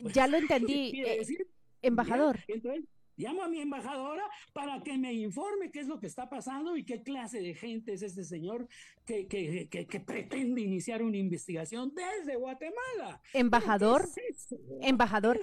Pues. 0.00 0.14
Ya 0.14 0.28
lo 0.28 0.36
entendí, 0.36 1.02
embajador. 1.82 2.38
Entonces, 2.46 2.84
Llamo 3.16 3.42
a 3.42 3.48
mi 3.48 3.60
embajadora 3.60 4.22
para 4.54 4.82
que 4.82 4.96
me 4.96 5.12
informe 5.12 5.70
qué 5.70 5.80
es 5.80 5.86
lo 5.86 6.00
que 6.00 6.06
está 6.06 6.30
pasando 6.30 6.76
y 6.76 6.84
qué 6.84 7.02
clase 7.02 7.40
de 7.40 7.54
gente 7.54 7.92
es 7.92 8.02
este 8.02 8.24
señor 8.24 8.66
que, 9.04 9.26
que, 9.26 9.86
que, 9.86 10.00
pretende 10.00 10.60
iniciar 10.60 11.02
una 11.02 11.16
investigación 11.16 11.92
desde 11.94 12.36
Guatemala. 12.36 13.20
Embajador, 13.32 14.08
embajador, 14.80 15.40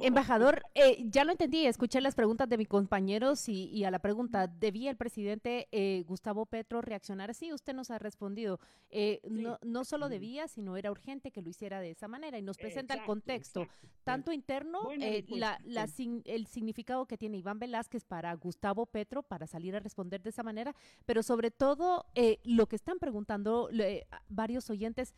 embajador, 0.00 0.62
eh, 0.74 1.04
ya 1.10 1.24
lo 1.24 1.32
entendí, 1.32 1.66
escuché 1.66 2.00
las 2.00 2.14
preguntas 2.14 2.48
de 2.48 2.56
mis 2.56 2.68
compañeros 2.68 3.48
y, 3.48 3.84
a 3.84 3.90
la 3.90 3.98
pregunta, 3.98 4.46
¿debía 4.46 4.90
el 4.90 4.96
presidente 4.96 5.68
eh, 5.70 6.02
Gustavo 6.06 6.46
Petro 6.46 6.80
reaccionar 6.80 7.30
así? 7.30 7.52
Usted 7.52 7.74
nos 7.74 7.90
ha 7.90 7.98
respondido, 7.98 8.58
eh, 8.90 9.20
no, 9.28 9.58
no 9.62 9.84
solo 9.84 10.08
debía, 10.08 10.48
sino 10.48 10.76
era 10.76 10.90
urgente 10.90 11.30
que 11.30 11.42
lo 11.42 11.50
hiciera 11.50 11.80
de 11.80 11.90
esa 11.90 12.08
manera. 12.08 12.38
Y 12.38 12.42
nos 12.42 12.56
presenta 12.56 12.94
el 12.94 13.04
contexto, 13.04 13.66
tanto 14.04 14.32
interno, 14.32 14.88
la, 15.28 15.60
la, 15.64 15.86
el 16.24 16.46
significado 16.46 17.06
que 17.06 17.18
tiene 17.18 17.36
Iván 17.36 17.58
Velázquez 17.58 18.04
para 18.04 18.32
Gustavo 18.34 18.86
Petro 18.86 19.22
para 19.22 19.46
salir 19.46 19.76
a 19.76 19.80
responder 19.80 20.22
de 20.22 20.30
esa 20.30 20.42
manera, 20.42 20.74
pero 21.04 21.22
sobre 21.22 21.50
todo 21.50 22.06
lo 22.44 22.66
que 22.66 22.78
están 22.88 22.98
preguntando 23.00 23.68
varios 24.30 24.70
oyentes, 24.70 25.14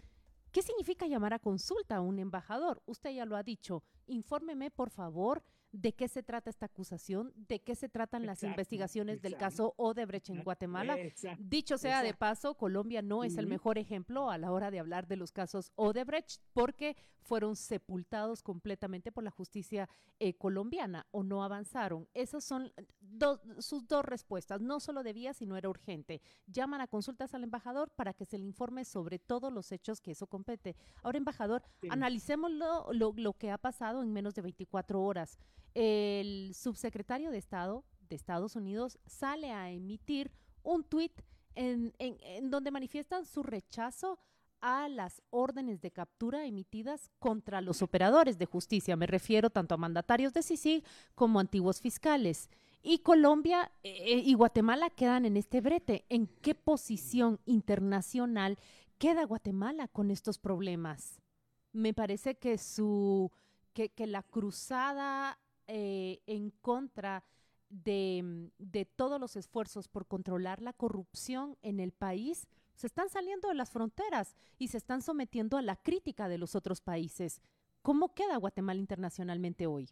¿qué 0.50 0.60
significa 0.60 1.06
llamar 1.06 1.34
a 1.34 1.38
consulta 1.38 1.94
a 1.94 2.00
un 2.00 2.18
embajador? 2.18 2.82
Usted 2.84 3.10
ya 3.10 3.24
lo 3.24 3.36
ha 3.36 3.44
dicho, 3.44 3.84
infórmeme 4.10 4.70
por 4.70 4.90
favor 4.90 5.42
de 5.72 5.92
qué 5.92 6.08
se 6.08 6.22
trata 6.22 6.50
esta 6.50 6.66
acusación, 6.66 7.32
de 7.36 7.60
qué 7.60 7.74
se 7.74 7.88
tratan 7.88 8.26
las 8.26 8.42
investigaciones 8.42 9.22
del 9.22 9.36
caso 9.36 9.74
Odebrecht 9.76 10.30
en 10.30 10.42
Guatemala. 10.42 10.96
Dicho 11.38 11.78
sea 11.78 12.02
de 12.02 12.14
paso, 12.14 12.54
Colombia 12.56 13.02
no 13.02 13.24
es 13.24 13.36
el 13.36 13.46
mejor 13.46 13.78
ejemplo 13.78 14.30
a 14.30 14.38
la 14.38 14.52
hora 14.52 14.70
de 14.70 14.80
hablar 14.80 15.06
de 15.06 15.16
los 15.16 15.32
casos 15.32 15.72
Odebrecht 15.76 16.40
porque 16.52 16.96
fueron 17.20 17.54
sepultados 17.54 18.42
completamente 18.42 19.12
por 19.12 19.22
la 19.22 19.30
justicia 19.30 19.88
eh, 20.18 20.34
colombiana 20.34 21.06
o 21.12 21.22
no 21.22 21.44
avanzaron. 21.44 22.08
Esas 22.14 22.42
son 22.44 22.72
sus 23.58 23.86
dos 23.86 24.04
respuestas. 24.04 24.60
No 24.60 24.80
solo 24.80 25.02
debía, 25.02 25.32
sino 25.34 25.56
era 25.56 25.68
urgente. 25.68 26.20
Llaman 26.46 26.80
a 26.80 26.88
consultas 26.88 27.34
al 27.34 27.44
embajador 27.44 27.90
para 27.90 28.14
que 28.14 28.24
se 28.24 28.38
le 28.38 28.46
informe 28.46 28.84
sobre 28.84 29.18
todos 29.18 29.52
los 29.52 29.70
hechos 29.70 30.00
que 30.00 30.12
eso 30.12 30.26
compete. 30.26 30.74
Ahora, 31.02 31.18
embajador, 31.18 31.62
analicemos 31.88 32.50
lo, 32.50 32.92
lo 32.92 33.32
que 33.34 33.50
ha 33.50 33.58
pasado 33.58 33.99
en 34.02 34.12
menos 34.12 34.34
de 34.34 34.42
24 34.42 35.02
horas 35.02 35.38
el 35.74 36.52
subsecretario 36.54 37.30
de 37.30 37.38
Estado 37.38 37.84
de 38.08 38.16
Estados 38.16 38.56
Unidos 38.56 38.98
sale 39.06 39.52
a 39.52 39.70
emitir 39.70 40.32
un 40.62 40.82
tuit 40.84 41.12
en, 41.54 41.92
donde 42.50 42.70
manifiestan 42.70 43.24
su 43.24 43.42
rechazo 43.42 44.18
a 44.60 44.88
las 44.88 45.22
órdenes 45.30 45.80
de 45.80 45.90
captura 45.90 46.44
emitidas 46.44 47.08
contra 47.18 47.60
los 47.60 47.82
operadores 47.82 48.36
de 48.36 48.46
justicia. 48.46 48.96
Me 48.96 49.06
refiero 49.06 49.48
tanto 49.48 49.74
a 49.74 49.78
mandatarios 49.78 50.34
de 50.34 50.42
CICIG 50.42 50.84
como 51.14 51.40
antiguos 51.40 51.80
fiscales. 51.80 52.50
Y 52.82 52.98
Colombia 52.98 53.70
eh, 53.82 54.22
y 54.24 54.34
Guatemala 54.34 54.90
quedan 54.90 55.24
en 55.24 55.36
este 55.36 55.60
brete. 55.60 56.04
¿En 56.08 56.26
qué 56.26 56.54
posición 56.54 57.40
internacional 57.46 58.58
queda 58.98 59.24
Guatemala 59.24 59.88
con 59.88 60.10
estos 60.10 60.38
problemas? 60.38 61.20
Me 61.72 61.94
parece 61.94 62.36
que 62.36 62.58
su 62.58 63.30
que, 63.72 63.90
la 64.06 64.22
cruzada 64.22 65.38
eh, 65.66 66.20
en 66.26 66.50
contra 66.50 67.24
de, 67.68 68.50
de, 68.58 68.84
todos 68.84 69.20
los 69.20 69.36
esfuerzos 69.36 69.88
por 69.88 70.06
controlar 70.06 70.60
la 70.60 70.72
corrupción 70.72 71.56
en 71.62 71.80
el 71.80 71.92
país, 71.92 72.48
se 72.74 72.86
están 72.86 73.10
saliendo 73.10 73.48
de 73.48 73.54
las 73.54 73.70
fronteras 73.70 74.34
y 74.58 74.68
se 74.68 74.78
están 74.78 75.02
sometiendo 75.02 75.56
a 75.56 75.62
la 75.62 75.76
crítica 75.76 76.28
de 76.28 76.38
los 76.38 76.54
otros 76.54 76.80
países. 76.80 77.40
¿Cómo 77.82 78.14
queda 78.14 78.36
Guatemala 78.36 78.80
internacionalmente 78.80 79.66
hoy? 79.66 79.88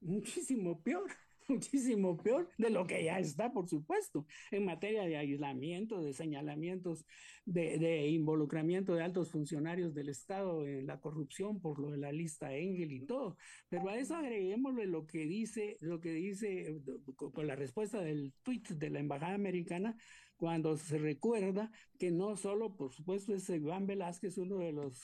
Muchísimo 0.00 0.78
peor. 0.80 1.10
muchísimo 1.48 2.16
peor 2.16 2.48
de 2.58 2.70
lo 2.70 2.86
que 2.86 3.04
ya 3.04 3.18
está, 3.18 3.52
por 3.52 3.68
supuesto, 3.68 4.26
en 4.50 4.64
materia 4.64 5.04
de 5.04 5.16
aislamiento, 5.16 6.02
de 6.02 6.12
señalamientos, 6.12 7.04
de, 7.44 8.08
involucramiento 8.08 8.94
de 8.94 9.02
altos 9.02 9.30
funcionarios 9.30 9.94
del 9.94 10.08
Estado 10.08 10.66
en 10.66 10.86
la 10.86 11.00
corrupción 11.00 11.60
por 11.60 11.78
lo 11.78 11.90
de 11.90 11.98
la 11.98 12.12
lista 12.12 12.54
Engel 12.54 12.92
y 12.92 13.06
todo. 13.06 13.36
Pero 13.68 13.88
a 13.88 13.98
eso 13.98 14.16
agreguémosle 14.16 14.86
lo 14.86 15.06
que 15.06 15.26
dice, 15.26 15.76
lo 15.80 16.00
que 16.00 16.12
dice 16.12 16.80
con 17.16 17.46
la 17.46 17.56
respuesta 17.56 18.00
del 18.00 18.32
tweet 18.42 18.62
de 18.70 18.90
la 18.90 19.00
Embajada 19.00 19.34
Americana, 19.34 19.96
cuando 20.36 20.76
se 20.76 20.98
recuerda 20.98 21.70
que 21.98 22.10
no 22.10 22.36
solo, 22.36 22.76
por 22.76 22.92
supuesto, 22.92 23.34
es 23.34 23.48
Iván 23.48 23.86
Velázquez 23.86 24.36
uno 24.38 24.58
de 24.58 24.72
los 24.72 24.98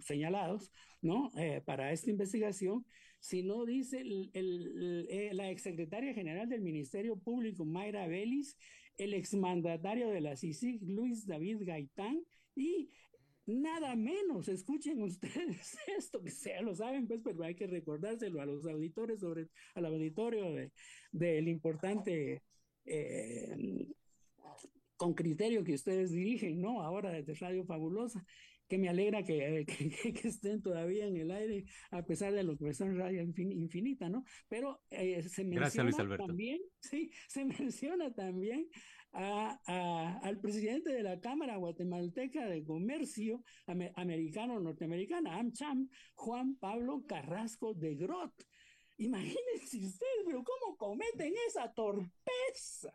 señalados, 0.00 0.72
¿no? 1.02 1.30
Eh, 1.36 1.62
para 1.64 1.92
esta 1.92 2.10
investigación, 2.10 2.84
sino 3.20 3.66
dice 3.66 4.00
el, 4.00 5.06
eh, 5.08 5.30
la 5.34 5.50
exsecretaria 5.50 6.14
general 6.14 6.48
del 6.48 6.62
Ministerio 6.62 7.16
Público, 7.16 7.64
Mayra 7.64 8.06
Vélez, 8.06 8.56
el 8.96 9.14
exmandatario 9.14 10.08
de 10.10 10.20
la 10.20 10.36
CICIG, 10.36 10.82
Luis 10.82 11.26
David 11.26 11.58
Gaitán, 11.62 12.22
y 12.56 12.90
nada 13.46 13.94
menos, 13.94 14.48
escuchen 14.48 15.02
ustedes 15.02 15.76
esto, 15.86 16.22
que 16.22 16.30
sea 16.30 16.62
lo 16.62 16.74
saben, 16.74 17.06
pues, 17.06 17.20
pero 17.22 17.44
hay 17.44 17.54
que 17.54 17.66
recordárselo 17.66 18.40
a 18.40 18.46
los 18.46 18.66
auditores, 18.66 19.20
sobre, 19.20 19.48
al 19.74 19.86
auditorio 19.86 20.52
del 20.52 20.72
de, 21.12 21.50
importante 21.50 22.42
eh, 22.84 23.86
con 24.96 25.14
criterio 25.14 25.64
que 25.64 25.74
ustedes 25.74 26.10
dirigen, 26.10 26.60
¿no? 26.60 26.82
Ahora 26.82 27.10
desde 27.10 27.34
Radio 27.34 27.64
Fabulosa 27.64 28.24
que 28.70 28.78
me 28.78 28.88
alegra 28.88 29.22
que, 29.24 29.66
que, 29.66 30.28
estén 30.28 30.62
todavía 30.62 31.06
en 31.06 31.16
el 31.16 31.30
aire, 31.32 31.64
a 31.90 32.02
pesar 32.06 32.32
de 32.32 32.56
que 32.56 32.72
son 32.72 32.96
radio 32.96 33.22
infinita, 33.22 34.08
¿no? 34.08 34.24
Pero 34.48 34.80
eh, 34.90 35.22
se 35.22 35.44
menciona 35.44 36.16
también, 36.16 36.60
sí, 36.80 37.10
se 37.28 37.44
menciona 37.44 38.14
también 38.14 38.68
a, 39.12 40.20
al 40.22 40.38
presidente 40.38 40.92
de 40.92 41.02
la 41.02 41.20
Cámara 41.20 41.56
Guatemalteca 41.56 42.46
de 42.46 42.62
Comercio 42.64 43.42
Americano-Norteamericana, 43.66 45.36
AmCham, 45.36 45.88
Juan 46.14 46.54
Pablo 46.54 47.04
Carrasco 47.06 47.74
de 47.74 47.96
Grot. 47.96 48.32
Imagínense 48.98 49.78
ustedes, 49.78 50.22
pero 50.24 50.44
¿cómo 50.44 50.76
cometen 50.76 51.34
esa 51.48 51.72
torpeza? 51.72 52.94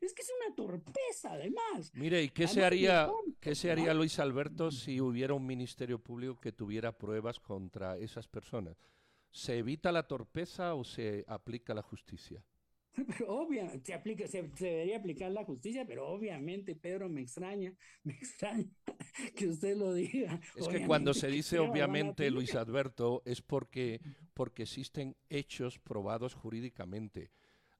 Es 0.00 0.14
que 0.14 0.22
es 0.22 0.32
una 0.44 0.54
torpeza, 0.54 1.32
además. 1.32 1.92
Mire, 1.94 2.22
¿y 2.22 2.30
qué 2.30 2.48
se 2.48 2.64
haría, 2.64 3.10
qué 3.40 3.54
se 3.54 3.70
haría 3.70 3.92
Luis 3.92 4.18
Alberto 4.18 4.70
si 4.70 5.00
hubiera 5.00 5.34
un 5.34 5.44
ministerio 5.44 5.98
público 5.98 6.40
que 6.40 6.52
tuviera 6.52 6.96
pruebas 6.96 7.38
contra 7.38 7.98
esas 7.98 8.26
personas? 8.26 8.76
¿Se 9.30 9.58
evita 9.58 9.92
la 9.92 10.08
torpeza 10.08 10.74
o 10.74 10.84
se 10.84 11.24
aplica 11.28 11.74
la 11.74 11.82
justicia? 11.82 12.42
Pero 12.92 13.28
obviamente, 13.28 13.86
se, 13.86 13.94
aplica, 13.94 14.26
se, 14.26 14.42
debería 14.42 14.98
aplicar 14.98 15.30
la 15.30 15.44
justicia, 15.44 15.86
pero 15.86 16.08
obviamente, 16.08 16.74
Pedro, 16.74 17.08
me 17.08 17.20
extraña, 17.20 17.74
me 18.02 18.14
extraña 18.14 18.68
que 19.36 19.48
usted 19.48 19.76
lo 19.76 19.94
diga. 19.94 20.40
Es 20.56 20.68
que 20.68 20.86
cuando 20.86 21.14
se 21.14 21.28
dice 21.28 21.58
obviamente, 21.58 22.30
Luis 22.30 22.54
Alberto, 22.54 23.22
es 23.24 23.42
porque, 23.42 24.00
porque 24.34 24.64
existen 24.64 25.16
hechos 25.28 25.78
probados 25.78 26.34
jurídicamente. 26.34 27.30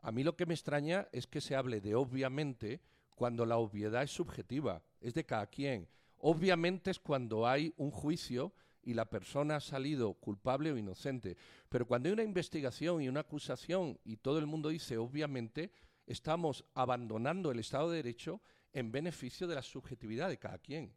A 0.02 0.12
mí 0.12 0.24
lo 0.24 0.36
que 0.36 0.46
me 0.46 0.54
extraña 0.54 1.08
es 1.12 1.26
que 1.26 1.40
se 1.40 1.54
hable 1.54 1.80
de 1.80 1.94
obviamente 1.94 2.80
cuando 3.14 3.44
la 3.44 3.58
obviedad 3.58 4.02
es 4.02 4.10
subjetiva, 4.10 4.82
es 5.00 5.14
de 5.14 5.24
cada 5.24 5.46
quien. 5.46 5.88
Obviamente 6.16 6.90
es 6.90 6.98
cuando 6.98 7.46
hay 7.46 7.72
un 7.76 7.90
juicio 7.90 8.52
y 8.82 8.94
la 8.94 9.08
persona 9.08 9.56
ha 9.56 9.60
salido 9.60 10.14
culpable 10.14 10.72
o 10.72 10.78
inocente. 10.78 11.36
Pero 11.68 11.86
cuando 11.86 12.08
hay 12.08 12.14
una 12.14 12.22
investigación 12.22 13.02
y 13.02 13.08
una 13.08 13.20
acusación 13.20 13.98
y 14.04 14.16
todo 14.16 14.38
el 14.38 14.46
mundo 14.46 14.70
dice 14.70 14.96
obviamente, 14.96 15.70
estamos 16.06 16.64
abandonando 16.74 17.50
el 17.50 17.58
Estado 17.58 17.90
de 17.90 17.96
Derecho 17.96 18.40
en 18.72 18.90
beneficio 18.90 19.46
de 19.46 19.54
la 19.54 19.62
subjetividad 19.62 20.28
de 20.28 20.38
cada 20.38 20.58
quien. 20.58 20.92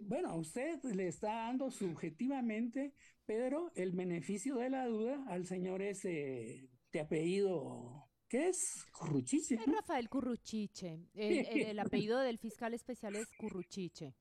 Bueno, 0.00 0.30
a 0.30 0.34
usted 0.34 0.82
le 0.82 1.08
está 1.08 1.28
dando 1.28 1.70
subjetivamente, 1.70 2.92
Pedro, 3.24 3.70
el 3.74 3.92
beneficio 3.92 4.56
de 4.56 4.70
la 4.70 4.86
duda 4.86 5.24
al 5.28 5.46
señor 5.46 5.80
ese 5.80 6.68
este 6.94 7.00
apellido, 7.00 8.08
¿qué 8.28 8.50
es? 8.50 8.86
Curruchiche. 8.92 9.58
Rafael 9.66 10.08
Curruchiche. 10.08 11.00
El, 11.12 11.78
apellido 11.80 12.20
del 12.20 12.38
fiscal 12.38 12.72
especial 12.72 13.16
es 13.16 13.26
Curruchiche. 13.36 14.14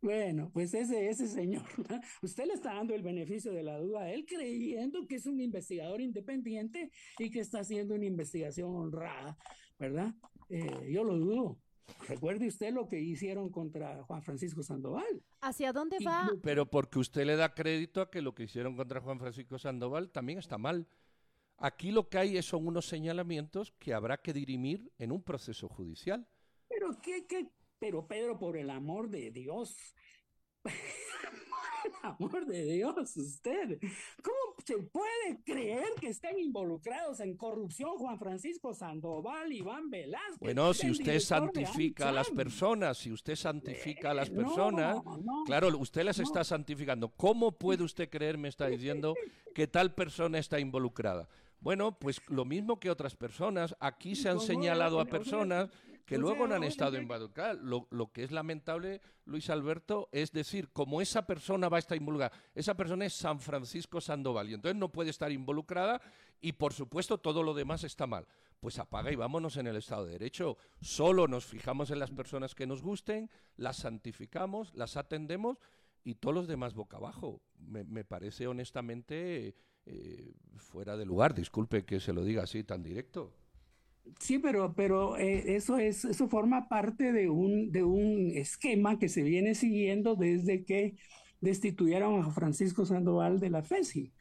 Bueno, 0.00 0.50
pues 0.52 0.74
ese, 0.74 1.08
ese 1.08 1.28
señor, 1.28 1.62
usted 2.22 2.46
le 2.46 2.54
está 2.54 2.74
dando 2.74 2.92
el 2.96 3.04
beneficio 3.04 3.52
de 3.52 3.62
la 3.62 3.78
duda 3.78 4.00
a 4.00 4.10
él 4.10 4.26
creyendo 4.26 5.06
que 5.06 5.14
es 5.14 5.26
un 5.26 5.40
investigador 5.40 6.00
independiente 6.00 6.90
y 7.20 7.30
que 7.30 7.38
está 7.38 7.60
haciendo 7.60 7.94
una 7.94 8.06
investigación 8.06 8.74
honrada, 8.74 9.38
¿verdad? 9.78 10.12
Eh, 10.48 10.90
yo 10.90 11.04
lo 11.04 11.16
dudo. 11.16 11.60
Recuerde 12.08 12.48
usted 12.48 12.72
lo 12.72 12.88
que 12.88 12.98
hicieron 12.98 13.50
contra 13.50 14.02
Juan 14.02 14.22
Francisco 14.22 14.64
Sandoval. 14.64 15.22
¿Hacia 15.40 15.72
dónde 15.72 15.98
va? 16.04 16.28
Pero 16.42 16.68
porque 16.68 16.98
usted 16.98 17.24
le 17.24 17.36
da 17.36 17.54
crédito 17.54 18.00
a 18.00 18.10
que 18.10 18.22
lo 18.22 18.34
que 18.34 18.42
hicieron 18.42 18.76
contra 18.76 19.00
Juan 19.00 19.20
Francisco 19.20 19.56
Sandoval 19.58 20.10
también 20.10 20.40
está 20.40 20.58
mal. 20.58 20.88
Aquí 21.58 21.90
lo 21.90 22.08
que 22.08 22.18
hay 22.18 22.42
son 22.42 22.66
unos 22.66 22.86
señalamientos 22.86 23.72
que 23.78 23.92
habrá 23.92 24.18
que 24.18 24.32
dirimir 24.32 24.92
en 24.98 25.12
un 25.12 25.22
proceso 25.22 25.68
judicial. 25.68 26.26
Pero 26.68 26.96
qué, 27.02 27.26
qué, 27.26 27.48
pero 27.78 28.06
Pedro, 28.06 28.38
por 28.38 28.56
el 28.56 28.70
amor 28.70 29.10
de 29.10 29.30
Dios, 29.30 29.76
por 30.62 30.72
el 30.72 31.92
amor 32.02 32.46
de 32.46 32.64
Dios, 32.64 33.16
usted, 33.16 33.78
¿cómo 34.22 34.48
¿Se 34.68 34.76
puede 34.76 35.42
creer 35.46 35.86
que 35.98 36.08
estén 36.08 36.38
involucrados 36.38 37.20
en 37.20 37.38
corrupción 37.38 37.96
Juan 37.96 38.18
Francisco 38.18 38.74
Sandoval, 38.74 39.50
Iván 39.50 39.88
Velázquez? 39.88 40.40
Bueno, 40.40 40.74
si 40.74 40.90
usted 40.90 41.20
santifica 41.20 42.10
a 42.10 42.12
las 42.12 42.28
personas, 42.28 42.98
si 42.98 43.12
usted 43.12 43.34
santifica 43.34 44.10
a 44.10 44.14
las 44.14 44.28
personas, 44.28 44.98
claro, 45.46 45.68
usted 45.78 46.02
las 46.02 46.18
está 46.18 46.44
santificando. 46.44 47.08
¿Cómo 47.08 47.52
puede 47.52 47.82
usted 47.82 48.10
creer, 48.10 48.36
me 48.36 48.48
está 48.48 48.66
diciendo, 48.66 49.14
que 49.54 49.66
tal 49.66 49.94
persona 49.94 50.38
está 50.38 50.60
involucrada? 50.60 51.28
Bueno, 51.60 51.98
pues 51.98 52.20
lo 52.28 52.44
mismo 52.44 52.78
que 52.78 52.90
otras 52.90 53.16
personas. 53.16 53.76
Aquí 53.80 54.14
se 54.14 54.28
han 54.28 54.40
señalado 54.40 55.00
a 55.00 55.04
personas 55.06 55.70
que 56.06 56.16
luego 56.16 56.46
no 56.46 56.54
han 56.54 56.64
estado 56.64 56.96
involucradas. 56.96 57.58
Lo, 57.58 57.86
lo 57.90 58.12
que 58.12 58.24
es 58.24 58.30
lamentable, 58.30 59.00
Luis 59.26 59.50
Alberto, 59.50 60.08
es 60.12 60.32
decir, 60.32 60.70
como 60.70 61.02
esa 61.02 61.26
persona 61.26 61.68
va 61.68 61.76
a 61.76 61.80
estar 61.80 61.98
involucrada, 61.98 62.32
esa 62.54 62.74
persona 62.74 63.04
es 63.04 63.12
San 63.12 63.40
Francisco 63.40 64.00
Sandoval 64.00 64.48
y 64.48 64.54
entonces 64.54 64.78
no 64.78 64.90
puede 64.90 65.10
estar 65.10 65.30
involucrada 65.30 66.00
y 66.40 66.52
por 66.52 66.72
supuesto 66.72 67.18
todo 67.18 67.42
lo 67.42 67.54
demás 67.54 67.84
está 67.84 68.06
mal. 68.06 68.26
Pues 68.60 68.78
apaga 68.78 69.12
y 69.12 69.16
vámonos 69.16 69.56
en 69.56 69.66
el 69.66 69.76
Estado 69.76 70.06
de 70.06 70.12
Derecho. 70.12 70.56
Solo 70.80 71.28
nos 71.28 71.44
fijamos 71.44 71.90
en 71.90 72.00
las 72.00 72.10
personas 72.10 72.54
que 72.54 72.66
nos 72.66 72.82
gusten, 72.82 73.30
las 73.56 73.76
santificamos, 73.76 74.74
las 74.74 74.96
atendemos 74.96 75.58
y 76.04 76.16
todos 76.16 76.34
los 76.34 76.48
demás 76.48 76.74
boca 76.74 76.96
abajo. 76.96 77.40
Me, 77.58 78.04
parece 78.04 78.46
honestamente 78.46 79.54
eh, 79.88 80.34
fuera 80.56 80.96
de 80.96 81.06
lugar. 81.06 81.34
Disculpe 81.34 81.84
que 81.84 82.00
se 82.00 82.12
lo 82.12 82.24
diga 82.24 82.42
así 82.42 82.62
tan 82.64 82.82
directo. 82.82 83.32
Sí, 84.18 84.38
pero, 84.38 84.74
pero 84.74 85.16
eh, 85.18 85.56
eso, 85.56 85.78
es, 85.78 86.04
eso 86.04 86.28
forma 86.28 86.68
parte 86.68 87.12
de 87.12 87.28
un, 87.28 87.70
de 87.70 87.84
un 87.84 88.30
esquema 88.34 88.98
que 88.98 89.08
se 89.08 89.22
viene 89.22 89.54
siguiendo 89.54 90.14
desde 90.14 90.64
que 90.64 90.96
destituyeron 91.40 92.22
a 92.22 92.30
Francisco 92.30 92.84
Sandoval 92.86 93.38
de 93.38 93.50
la 93.50 93.62
FESI. 93.62 94.12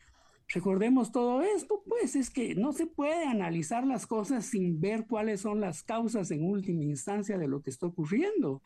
Recordemos 0.49 1.11
todo 1.11 1.41
esto, 1.41 1.83
pues 1.85 2.15
es 2.15 2.29
que 2.29 2.55
no 2.55 2.71
se 2.71 2.85
puede 2.85 3.25
analizar 3.25 3.85
las 3.85 4.07
cosas 4.07 4.45
sin 4.45 4.79
ver 4.79 5.05
cuáles 5.05 5.41
son 5.41 5.59
las 5.59 5.83
causas 5.83 6.31
en 6.31 6.43
última 6.43 6.83
instancia 6.83 7.37
de 7.37 7.47
lo 7.47 7.61
que 7.61 7.69
está 7.69 7.87
ocurriendo. 7.87 8.61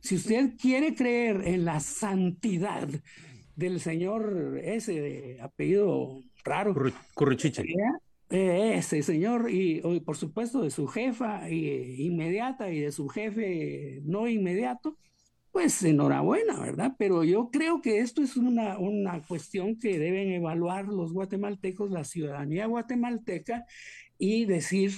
Si 0.00 0.16
usted 0.16 0.56
quiere 0.58 0.94
creer 0.94 1.42
en 1.46 1.64
la 1.64 1.80
santidad 1.80 2.88
del 3.56 3.80
señor 3.80 4.60
ese 4.62 5.00
de 5.00 5.40
apellido 5.40 6.20
raro, 6.44 6.74
Curruchiche. 7.14 7.64
Eh, 8.30 8.74
ese 8.76 9.02
señor, 9.02 9.50
y, 9.50 9.82
por 10.00 10.16
supuesto 10.16 10.62
de 10.62 10.70
su 10.70 10.86
jefa 10.86 11.48
inmediata 11.50 12.70
y 12.70 12.80
de 12.80 12.90
su 12.90 13.08
jefe 13.08 14.00
no 14.04 14.26
inmediato, 14.26 14.96
pues 15.52 15.82
enhorabuena, 15.82 16.58
¿verdad? 16.58 16.94
Pero 16.98 17.24
yo 17.24 17.50
creo 17.50 17.82
que 17.82 17.98
esto 17.98 18.22
es 18.22 18.38
una, 18.38 18.78
una 18.78 19.20
cuestión 19.20 19.78
que 19.78 19.98
deben 19.98 20.32
evaluar 20.32 20.88
los 20.88 21.12
guatemaltecos, 21.12 21.90
la 21.90 22.04
ciudadanía 22.04 22.66
guatemalteca, 22.66 23.66
y 24.18 24.46
decir 24.46 24.92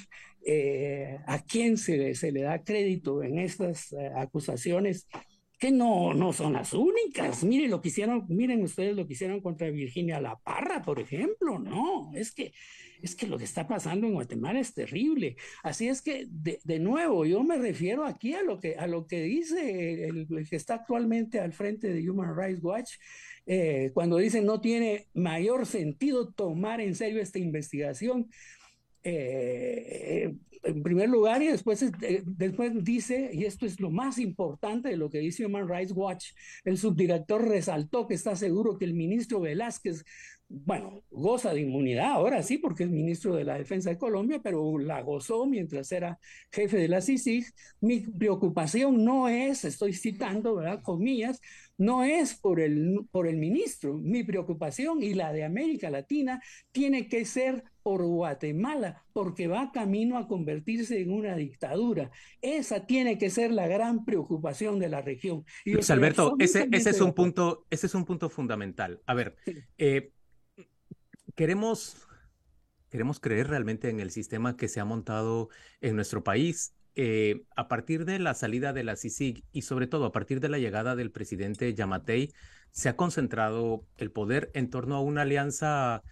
eh, 0.46 1.18
a 1.26 1.42
quién 1.42 1.76
se, 1.76 2.14
se, 2.14 2.30
le 2.30 2.42
da 2.42 2.62
crédito 2.62 3.22
en 3.22 3.38
estas 3.38 3.92
eh, 3.92 4.12
acusaciones 4.16 5.08
que 5.58 5.70
no, 5.70 6.14
no 6.14 6.32
son 6.32 6.54
las 6.54 6.72
únicas. 6.72 7.44
Miren 7.44 7.70
lo 7.70 7.80
que 7.80 7.88
hicieron, 7.88 8.26
miren 8.28 8.62
ustedes 8.62 8.96
lo 8.96 9.06
que 9.06 9.14
hicieron 9.14 9.40
contra 9.40 9.70
Virginia 9.70 10.20
La 10.20 10.36
Parra, 10.36 10.82
por 10.82 11.00
ejemplo. 11.00 11.58
No, 11.58 12.12
es 12.14 12.32
que 12.32 12.52
es 13.04 13.14
que 13.14 13.26
lo 13.26 13.36
que 13.36 13.44
está 13.44 13.68
pasando 13.68 14.06
en 14.06 14.14
Guatemala 14.14 14.58
es 14.58 14.72
terrible. 14.72 15.36
Así 15.62 15.88
es 15.88 16.00
que, 16.00 16.26
de, 16.30 16.78
nuevo, 16.78 17.26
yo 17.26 17.44
me 17.44 17.58
refiero 17.58 18.06
aquí 18.06 18.32
a 18.32 18.42
lo 18.42 18.58
que, 18.58 18.76
a 18.76 18.86
lo 18.86 19.06
que 19.06 19.22
dice 19.22 20.08
el, 20.08 20.26
que 20.48 20.56
está 20.56 20.76
actualmente 20.76 21.38
al 21.38 21.52
frente 21.52 21.92
de 21.92 22.08
Human 22.08 22.34
Rights 22.34 22.64
Watch, 22.64 22.92
eh, 23.46 23.90
cuando 23.92 24.16
dice 24.16 24.40
no 24.40 24.62
tiene 24.62 25.08
mayor 25.12 25.66
sentido 25.66 26.32
tomar 26.32 26.80
en 26.80 26.94
serio 26.94 27.20
esta 27.20 27.38
investigación. 27.38 28.30
Eh, 29.04 30.34
en 30.64 30.82
primer 30.82 31.10
lugar, 31.10 31.42
y 31.42 31.48
después, 31.48 31.82
eh, 31.82 32.22
después 32.24 32.72
dice, 32.82 33.30
y 33.34 33.44
esto 33.44 33.66
es 33.66 33.80
lo 33.80 33.90
más 33.90 34.18
importante 34.18 34.88
de 34.88 34.96
lo 34.96 35.10
que 35.10 35.18
dice 35.18 35.44
Human 35.44 35.68
Rights 35.68 35.92
Watch, 35.94 36.30
el 36.64 36.78
subdirector 36.78 37.46
resaltó 37.46 38.06
que 38.06 38.14
está 38.14 38.34
seguro 38.34 38.78
que 38.78 38.86
el 38.86 38.94
ministro 38.94 39.40
Velázquez 39.40 40.04
bueno, 40.48 41.02
goza 41.10 41.52
de 41.52 41.62
inmunidad 41.62 42.12
ahora 42.12 42.42
sí, 42.42 42.58
porque 42.58 42.84
es 42.84 42.90
ministro 42.90 43.34
de 43.34 43.44
la 43.44 43.58
Defensa 43.58 43.90
de 43.90 43.98
Colombia, 43.98 44.40
pero 44.42 44.78
la 44.78 45.00
gozó 45.02 45.46
mientras 45.46 45.90
era 45.90 46.18
jefe 46.52 46.76
de 46.76 46.88
la 46.88 47.00
CICIG. 47.00 47.46
Mi 47.80 48.00
preocupación 48.00 49.04
no 49.04 49.28
es, 49.28 49.64
estoy 49.64 49.94
citando, 49.94 50.56
¿verdad? 50.56 50.82
Comillas, 50.82 51.40
no 51.78 52.04
es 52.04 52.34
por 52.38 52.60
el, 52.60 53.00
por 53.10 53.26
el 53.26 53.36
ministro. 53.36 53.94
Mi 53.94 54.22
preocupación 54.22 55.02
y 55.02 55.14
la 55.14 55.32
de 55.32 55.44
América 55.44 55.90
Latina 55.90 56.40
tiene 56.72 57.08
que 57.08 57.24
ser 57.24 57.64
por 57.84 58.02
Guatemala, 58.02 59.04
porque 59.12 59.46
va 59.46 59.70
camino 59.70 60.16
a 60.16 60.26
convertirse 60.26 61.02
en 61.02 61.12
una 61.12 61.36
dictadura. 61.36 62.10
Esa 62.40 62.86
tiene 62.86 63.18
que 63.18 63.28
ser 63.28 63.52
la 63.52 63.68
gran 63.68 64.06
preocupación 64.06 64.78
de 64.78 64.88
la 64.88 65.02
región. 65.02 65.44
Y 65.66 65.74
Luis 65.74 65.90
Alberto, 65.90 66.34
ese, 66.38 66.66
ese, 66.72 66.90
es 66.90 67.00
un 67.02 67.12
punto, 67.12 67.66
ese 67.68 67.86
es 67.86 67.94
un 67.94 68.06
punto 68.06 68.30
fundamental. 68.30 69.02
A 69.04 69.12
ver, 69.12 69.36
eh, 69.76 70.10
queremos, 71.34 72.08
queremos 72.88 73.20
creer 73.20 73.48
realmente 73.48 73.90
en 73.90 74.00
el 74.00 74.10
sistema 74.10 74.56
que 74.56 74.68
se 74.68 74.80
ha 74.80 74.86
montado 74.86 75.50
en 75.82 75.94
nuestro 75.94 76.24
país. 76.24 76.74
Eh, 76.96 77.42
a 77.54 77.68
partir 77.68 78.06
de 78.06 78.18
la 78.18 78.32
salida 78.32 78.72
de 78.72 78.84
la 78.84 78.96
CICIG 78.96 79.44
y 79.52 79.62
sobre 79.62 79.88
todo 79.88 80.06
a 80.06 80.12
partir 80.12 80.40
de 80.40 80.48
la 80.48 80.58
llegada 80.58 80.96
del 80.96 81.10
presidente 81.10 81.74
Yamatei, 81.74 82.32
se 82.70 82.88
ha 82.88 82.96
concentrado 82.96 83.84
el 83.98 84.10
poder 84.10 84.50
en 84.54 84.70
torno 84.70 84.94
a 84.96 85.00
una 85.02 85.22
alianza 85.22 86.02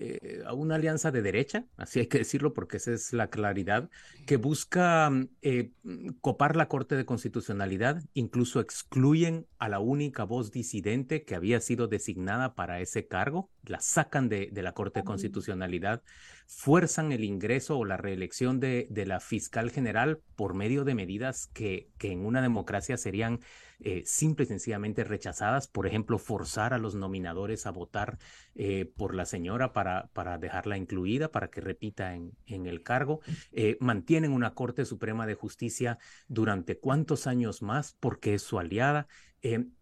eh, 0.00 0.42
a 0.46 0.54
una 0.54 0.76
alianza 0.76 1.10
de 1.10 1.20
derecha, 1.20 1.66
así 1.76 2.00
hay 2.00 2.06
que 2.06 2.18
decirlo 2.18 2.54
porque 2.54 2.78
esa 2.78 2.92
es 2.92 3.12
la 3.12 3.28
claridad, 3.28 3.90
que 4.26 4.36
busca 4.38 5.10
mm, 5.10 5.28
eh, 5.42 5.72
mm, 5.82 6.08
copar 6.20 6.56
la 6.56 6.68
Corte 6.68 6.96
de 6.96 7.04
Constitucionalidad, 7.04 8.02
incluso 8.14 8.60
excluyen 8.60 9.46
a 9.58 9.68
la 9.68 9.78
única 9.78 10.24
voz 10.24 10.52
disidente 10.52 11.24
que 11.24 11.34
había 11.34 11.60
sido 11.60 11.86
designada 11.86 12.54
para 12.54 12.80
ese 12.80 13.06
cargo, 13.06 13.50
la 13.64 13.80
sacan 13.80 14.30
de, 14.30 14.48
de 14.50 14.62
la 14.62 14.72
Corte 14.72 15.00
de 15.00 15.04
Constitucionalidad 15.04 16.02
fuerzan 16.50 17.12
el 17.12 17.22
ingreso 17.22 17.78
o 17.78 17.84
la 17.84 17.96
reelección 17.96 18.58
de, 18.58 18.88
de 18.90 19.06
la 19.06 19.20
fiscal 19.20 19.70
general 19.70 20.20
por 20.34 20.52
medio 20.52 20.84
de 20.84 20.96
medidas 20.96 21.46
que, 21.46 21.90
que 21.96 22.10
en 22.10 22.26
una 22.26 22.42
democracia 22.42 22.96
serían 22.96 23.38
eh, 23.78 24.02
simple 24.04 24.44
y 24.44 24.48
sencillamente 24.48 25.04
rechazadas. 25.04 25.68
Por 25.68 25.86
ejemplo, 25.86 26.18
forzar 26.18 26.74
a 26.74 26.78
los 26.78 26.96
nominadores 26.96 27.66
a 27.66 27.70
votar 27.70 28.18
eh, 28.56 28.92
por 28.96 29.14
la 29.14 29.26
señora 29.26 29.72
para, 29.72 30.08
para 30.12 30.38
dejarla 30.38 30.76
incluida, 30.76 31.30
para 31.30 31.50
que 31.50 31.60
repita 31.60 32.14
en, 32.14 32.32
en 32.46 32.66
el 32.66 32.82
cargo. 32.82 33.20
Eh, 33.52 33.76
mantienen 33.78 34.32
una 34.32 34.52
Corte 34.52 34.84
Suprema 34.84 35.28
de 35.28 35.34
Justicia 35.34 35.98
durante 36.26 36.78
cuántos 36.78 37.28
años 37.28 37.62
más 37.62 37.96
porque 38.00 38.34
es 38.34 38.42
su 38.42 38.58
aliada. 38.58 39.06
en 39.40 39.72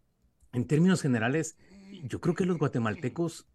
términos 0.66 1.00
generales, 1.00 1.56
yo 2.04 2.20
creo 2.20 2.34
que 2.34 2.44
los 2.44 2.58
guatemaltecos 2.58 3.48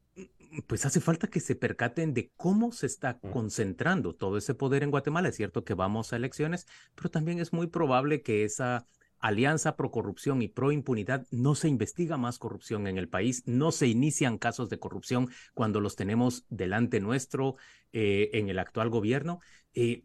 pues 0.62 0.86
hace 0.86 1.02
falta 1.02 1.28
que 1.28 1.40
se 1.40 1.56
percaten 1.56 2.14
de 2.14 2.32
cómo 2.36 2.72
se 2.72 2.86
está 2.86 3.20
concentrando 3.20 4.14
todo 4.14 4.38
ese 4.38 4.54
poder 4.54 4.84
en 4.84 4.92
Guatemala. 4.92 5.30
Es 5.30 5.36
cierto 5.36 5.64
que 5.64 5.74
vamos 5.74 6.14
a 6.14 6.18
elecciones, 6.18 6.68
pero 6.96 7.10
también 7.10 7.40
es 7.40 7.54
muy 7.54 7.68
probable 7.68 8.22
que 8.22 8.44
esa 8.44 8.88
alianza 9.20 9.78
pro 9.78 9.90
corrupción 9.90 10.42
y 10.42 10.50
pro 10.50 10.72
impunidad 10.72 11.26
no 11.32 11.56
se 11.56 11.70
investiga 11.70 12.18
más 12.18 12.40
corrupción 12.40 12.88
en 12.88 12.98
el 12.98 13.08
país, 13.08 13.44
no 13.46 13.72
se 13.72 13.88
inician 13.88 14.38
casos 14.38 14.70
de 14.70 14.80
corrupción 14.80 15.30
cuando 15.54 15.80
los 15.80 15.96
tenemos 15.96 16.46
delante 16.50 17.00
nuestro 17.00 17.56
eh, 17.94 18.32
en 18.34 18.50
el 18.50 18.60
actual 18.60 18.90
gobierno. 18.90 19.40
Eh, 19.74 20.04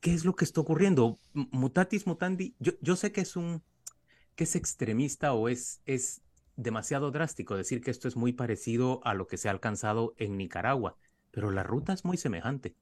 ¿Qué 0.00 0.14
es 0.14 0.24
lo 0.24 0.36
que 0.36 0.44
está 0.44 0.60
ocurriendo? 0.60 1.18
Mutatis 1.32 2.06
mutandi, 2.06 2.54
yo, 2.58 2.72
yo 2.80 2.96
sé 2.96 3.12
que 3.12 3.22
es 3.22 3.34
un 3.34 3.62
que 4.34 4.44
es 4.44 4.56
extremista 4.56 5.34
o 5.34 5.48
es, 5.48 5.82
es 5.84 6.22
demasiado 6.60 7.10
drástico 7.10 7.56
decir 7.56 7.80
que 7.80 7.90
esto 7.90 8.08
es 8.08 8.16
muy 8.16 8.32
parecido 8.32 9.00
a 9.04 9.14
lo 9.14 9.26
que 9.26 9.36
se 9.36 9.48
ha 9.48 9.50
alcanzado 9.50 10.14
en 10.18 10.36
Nicaragua, 10.36 10.96
pero 11.30 11.50
la 11.50 11.62
ruta 11.62 11.92
es 11.92 12.04
muy 12.04 12.16
semejante. 12.16 12.74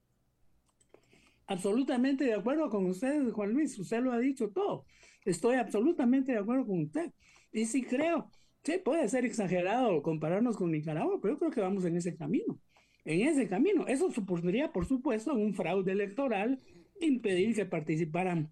Absolutamente 1.47 2.25
de 2.25 2.35
acuerdo 2.35 2.69
con 2.69 2.85
usted, 2.85 3.31
Juan 3.31 3.53
Luis, 3.53 3.77
usted 3.79 4.01
lo 4.01 4.11
ha 4.11 4.19
dicho 4.19 4.49
todo. 4.49 4.85
Estoy 5.25 5.55
absolutamente 5.55 6.31
de 6.31 6.37
acuerdo 6.37 6.67
con 6.67 6.83
usted. 6.83 7.11
Y 7.51 7.65
sí 7.65 7.81
creo, 7.81 8.29
sí, 8.63 8.79
puede 8.83 9.07
ser 9.09 9.25
exagerado 9.25 10.01
compararnos 10.03 10.57
con 10.57 10.71
Nicaragua, 10.71 11.17
pero 11.21 11.33
yo 11.33 11.39
creo 11.39 11.51
que 11.51 11.61
vamos 11.61 11.85
en 11.85 11.97
ese 11.97 12.15
camino. 12.15 12.59
En 13.05 13.27
ese 13.27 13.47
camino. 13.47 13.87
Eso 13.87 14.11
supondría, 14.11 14.71
por 14.71 14.85
supuesto, 14.85 15.33
un 15.33 15.55
fraude 15.55 15.91
electoral, 15.91 16.61
impedir 16.99 17.55
que 17.55 17.65
participaran 17.65 18.51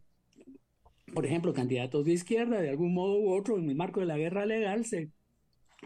por 1.13 1.25
ejemplo, 1.25 1.53
candidatos 1.53 2.05
de 2.05 2.13
izquierda, 2.13 2.61
de 2.61 2.69
algún 2.69 2.93
modo 2.93 3.19
u 3.19 3.33
otro, 3.33 3.57
en 3.57 3.69
el 3.69 3.75
marco 3.75 4.01
de 4.01 4.05
la 4.05 4.17
guerra 4.17 4.45
legal, 4.45 4.85
se, 4.85 5.09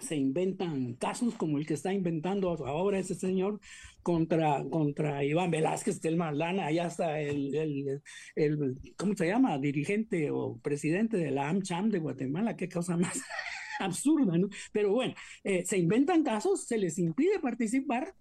se 0.02 0.16
inventan 0.16 0.96
casos 0.96 1.36
como 1.36 1.58
el 1.58 1.66
que 1.66 1.76
está 1.76 1.94
inventando 1.94 2.50
ahora 2.66 3.00
ese 3.00 3.16
señor 3.16 3.60
contra, 4.04 4.64
contra 4.70 5.24
Iván 5.24 5.52
Velázquez 5.52 6.02
del 6.02 6.18
Marlana, 6.18 6.66
allá 6.66 6.88
está 6.88 7.20
el, 7.20 7.54
el, 7.56 8.02
el, 8.36 8.78
¿cómo 8.98 9.16
se 9.16 9.28
llama? 9.28 9.58
Dirigente 9.58 10.32
o 10.32 10.58
presidente 10.60 11.18
de 11.18 11.32
la 11.32 11.50
AmCham 11.50 11.90
de 11.90 12.00
Guatemala, 12.00 12.56
qué 12.56 12.68
cosa 12.68 12.98
más 12.98 13.22
absurda, 13.80 14.38
¿no? 14.38 14.50
Pero 14.72 14.92
bueno, 14.94 15.14
eh, 15.44 15.66
se 15.66 15.78
inventan 15.78 16.24
casos, 16.24 16.66
se 16.66 16.78
les 16.78 16.98
impide 17.00 17.40
participar 17.40 18.14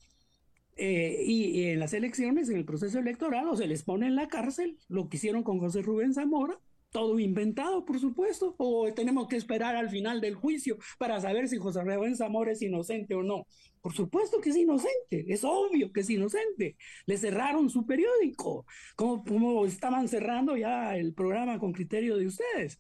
eh, 0.77 1.23
y, 1.27 1.65
en 1.65 1.79
las 1.79 1.93
elecciones, 1.93 2.49
en 2.49 2.57
el 2.57 2.65
proceso 2.65 2.99
electoral, 2.99 3.49
o 3.49 3.57
se 3.57 3.67
les 3.67 3.83
pone 3.83 4.07
en 4.07 4.17
la 4.17 4.29
cárcel, 4.29 4.79
lo 4.89 5.09
que 5.09 5.19
hicieron 5.19 5.43
con 5.43 5.59
José 5.59 5.83
Rubén 5.83 6.15
Zamora, 6.15 6.59
todo 6.91 7.19
inventado, 7.19 7.85
por 7.85 7.99
supuesto, 7.99 8.55
o 8.59 8.93
tenemos 8.93 9.29
que 9.29 9.37
esperar 9.37 9.77
al 9.77 9.89
final 9.91 10.21
del 10.21 10.35
juicio 10.35 10.77
para 10.99 11.21
saber 11.21 11.49
si 11.49 11.57
José 11.57 11.83
Rubén 11.83 12.17
Zamora 12.17 12.53
es 12.53 12.63
inocente 12.63 13.15
o 13.15 13.23
no. 13.23 13.47
Por 13.81 13.95
supuesto 13.95 14.41
que 14.41 14.51
es 14.51 14.57
inocente, 14.57 15.25
es 15.29 15.45
obvio 15.45 15.93
que 15.93 16.01
es 16.01 16.11
inocente. 16.11 16.77
Le 17.07 17.17
cerraron 17.17 17.71
su 17.71 17.87
periódico, 17.87 18.67
como, 18.97 19.25
como 19.25 19.67
estaban 19.67 20.09
cerrando 20.09 20.57
ya 20.57 20.97
el 20.97 21.15
programa 21.15 21.59
con 21.59 21.73
criterio 21.73 22.17
de 22.17 22.27
ustedes, 22.27 22.79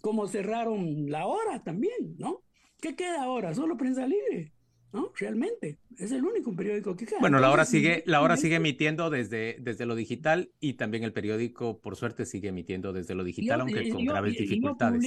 como 0.00 0.26
cerraron 0.26 1.10
la 1.10 1.26
hora 1.26 1.62
también, 1.62 2.16
¿no? 2.18 2.42
¿Qué 2.80 2.96
queda 2.96 3.22
ahora? 3.22 3.54
Solo 3.54 3.76
prensa 3.76 4.06
libre. 4.06 4.52
¿No? 4.92 5.12
Realmente, 5.18 5.78
es 5.98 6.12
el 6.12 6.24
único 6.24 6.54
periódico 6.54 6.96
que 6.96 7.06
queda. 7.06 7.18
Bueno, 7.20 7.38
la 7.38 7.50
hora 7.50 7.64
sigue, 7.64 8.02
la 8.06 8.20
hora 8.20 8.36
sigue 8.36 8.56
emitiendo 8.56 9.10
desde, 9.10 9.56
desde 9.60 9.86
lo 9.86 9.94
digital 9.94 10.52
y 10.60 10.74
también 10.74 11.04
el 11.04 11.12
periódico, 11.12 11.80
por 11.80 11.96
suerte, 11.96 12.26
sigue 12.26 12.48
emitiendo 12.48 12.92
desde 12.92 13.14
lo 13.14 13.24
digital, 13.24 13.62
aunque 13.62 13.88
con 13.88 14.04
graves 14.04 14.36
dificultades. 14.36 15.02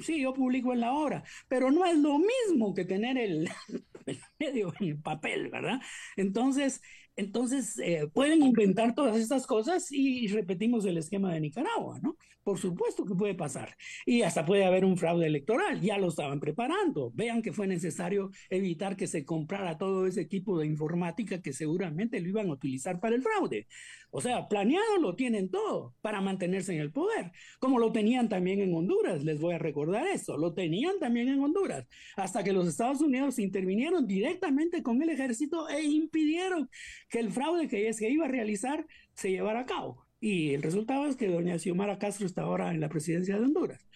sí, 0.00 0.20
yo 0.20 0.32
publico 0.34 0.72
en 0.72 0.80
la 0.80 0.92
hora, 0.92 1.22
pero 1.48 1.70
no 1.70 1.84
es 1.84 1.98
lo 1.98 2.18
mismo 2.18 2.74
que 2.74 2.84
tener 2.84 3.18
el, 3.18 3.48
el 4.06 4.18
medio 4.38 4.72
en 4.80 4.88
el 4.88 4.98
papel, 4.98 5.48
¿verdad? 5.50 5.80
Entonces, 6.16 6.82
entonces 7.20 7.78
eh, 7.78 8.08
pueden 8.12 8.42
inventar 8.42 8.94
todas 8.94 9.16
estas 9.16 9.46
cosas 9.46 9.92
y 9.92 10.26
repetimos 10.28 10.84
el 10.86 10.96
esquema 10.96 11.32
de 11.32 11.40
Nicaragua, 11.40 12.00
¿no? 12.02 12.16
Por 12.42 12.58
supuesto 12.58 13.04
que 13.04 13.14
puede 13.14 13.34
pasar. 13.34 13.76
Y 14.06 14.22
hasta 14.22 14.46
puede 14.46 14.64
haber 14.64 14.84
un 14.84 14.96
fraude 14.96 15.26
electoral. 15.26 15.80
Ya 15.80 15.98
lo 15.98 16.08
estaban 16.08 16.40
preparando. 16.40 17.12
Vean 17.14 17.42
que 17.42 17.52
fue 17.52 17.66
necesario 17.66 18.30
evitar 18.48 18.96
que 18.96 19.06
se 19.06 19.24
comprara 19.24 19.76
todo 19.76 20.06
ese 20.06 20.22
equipo 20.22 20.58
de 20.58 20.66
informática 20.66 21.42
que 21.42 21.52
seguramente 21.52 22.18
lo 22.20 22.28
iban 22.28 22.48
a 22.48 22.54
utilizar 22.54 22.98
para 22.98 23.14
el 23.14 23.22
fraude. 23.22 23.66
O 24.10 24.20
sea, 24.20 24.48
planeado 24.48 24.96
lo 24.98 25.14
tienen 25.14 25.50
todo 25.50 25.94
para 26.00 26.20
mantenerse 26.20 26.74
en 26.74 26.80
el 26.80 26.90
poder, 26.90 27.30
como 27.60 27.78
lo 27.78 27.92
tenían 27.92 28.28
también 28.28 28.60
en 28.60 28.74
Honduras. 28.74 29.22
Les 29.22 29.38
voy 29.38 29.54
a 29.54 29.58
recordar 29.58 30.06
eso. 30.06 30.36
Lo 30.36 30.52
tenían 30.54 30.98
también 30.98 31.28
en 31.28 31.40
Honduras. 31.40 31.86
Hasta 32.16 32.42
que 32.42 32.52
los 32.52 32.66
Estados 32.66 33.00
Unidos 33.00 33.38
intervinieron 33.38 34.06
directamente 34.06 34.82
con 34.82 35.00
el 35.02 35.10
ejército 35.10 35.68
e 35.68 35.82
impidieron 35.82 36.70
que 37.10 37.18
el 37.18 37.30
fraude 37.30 37.68
que 37.68 37.92
se 37.92 38.08
iba 38.08 38.24
a 38.24 38.28
realizar 38.28 38.86
se 39.14 39.30
llevara 39.30 39.60
a 39.60 39.66
cabo. 39.66 40.06
Y 40.20 40.54
el 40.54 40.62
resultado 40.62 41.06
es 41.06 41.16
que 41.16 41.28
doña 41.28 41.58
Xiomara 41.58 41.98
Castro 41.98 42.26
está 42.26 42.42
ahora 42.42 42.70
en 42.70 42.80
la 42.80 42.88
presidencia 42.88 43.36
de 43.36 43.44
Honduras. 43.44 43.88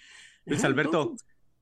Luis 0.47 0.65
Alberto, 0.65 1.15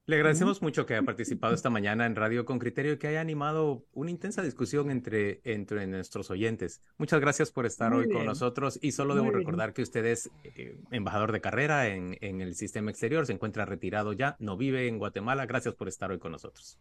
le 0.06 0.16
agradecemos 0.16 0.62
mucho 0.62 0.86
que 0.86 0.94
haya 0.94 1.04
participado 1.04 1.54
esta 1.54 1.70
mañana 1.70 2.06
en 2.06 2.16
Radio 2.16 2.44
con 2.44 2.58
Criterio 2.58 2.94
y 2.94 2.98
que 2.98 3.06
haya 3.08 3.20
animado 3.20 3.84
una 3.92 4.10
intensa 4.10 4.42
discusión 4.42 4.90
entre, 4.90 5.40
entre 5.44 5.86
nuestros 5.86 6.30
oyentes. 6.30 6.80
Muchas 6.96 7.20
gracias 7.20 7.52
por 7.52 7.66
estar 7.66 7.92
hoy 7.92 8.08
con 8.08 8.24
nosotros 8.24 8.78
y 8.82 8.92
solo 8.92 9.14
debo 9.14 9.30
recordar 9.30 9.74
que 9.74 9.82
usted 9.82 10.04
es 10.06 10.30
eh, 10.42 10.76
embajador 10.90 11.30
de 11.30 11.40
carrera 11.40 11.88
en, 11.88 12.16
en 12.20 12.40
el 12.40 12.56
sistema 12.56 12.90
exterior, 12.90 13.26
se 13.26 13.32
encuentra 13.32 13.64
retirado 13.64 14.12
ya, 14.12 14.36
no 14.40 14.56
vive 14.56 14.88
en 14.88 14.98
Guatemala. 14.98 15.46
Gracias 15.46 15.74
por 15.74 15.88
estar 15.88 16.10
hoy 16.10 16.18
con 16.18 16.32
nosotros. 16.32 16.80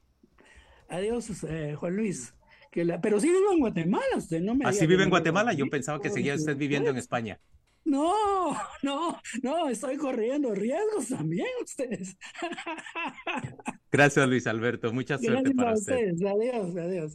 Adiós, 0.89 1.43
eh, 1.43 1.75
Juan 1.77 1.95
Luis. 1.95 2.33
Que 2.71 2.85
la... 2.85 3.01
Pero 3.01 3.19
sí 3.19 3.27
vive 3.27 3.51
en 3.51 3.59
Guatemala, 3.59 4.17
usted 4.17 4.41
no 4.41 4.55
me. 4.55 4.65
Así 4.65 4.87
vive 4.87 5.03
en 5.03 5.09
Guatemala, 5.09 5.53
yo 5.53 5.67
pensaba 5.69 6.01
que 6.01 6.09
seguía 6.09 6.35
usted 6.35 6.55
viviendo 6.55 6.89
en 6.89 6.97
España. 6.97 7.39
No, 7.83 8.55
no, 8.83 9.19
no, 9.41 9.69
estoy 9.69 9.97
corriendo 9.97 10.53
riesgos 10.53 11.09
también 11.09 11.47
ustedes. 11.61 12.15
Gracias, 13.91 14.29
Luis 14.29 14.47
Alberto. 14.47 14.93
Mucha 14.93 15.17
suerte 15.17 15.51
para 15.53 15.73
ustedes. 15.73 16.21
Adiós, 16.23 16.75
adiós. 16.77 17.13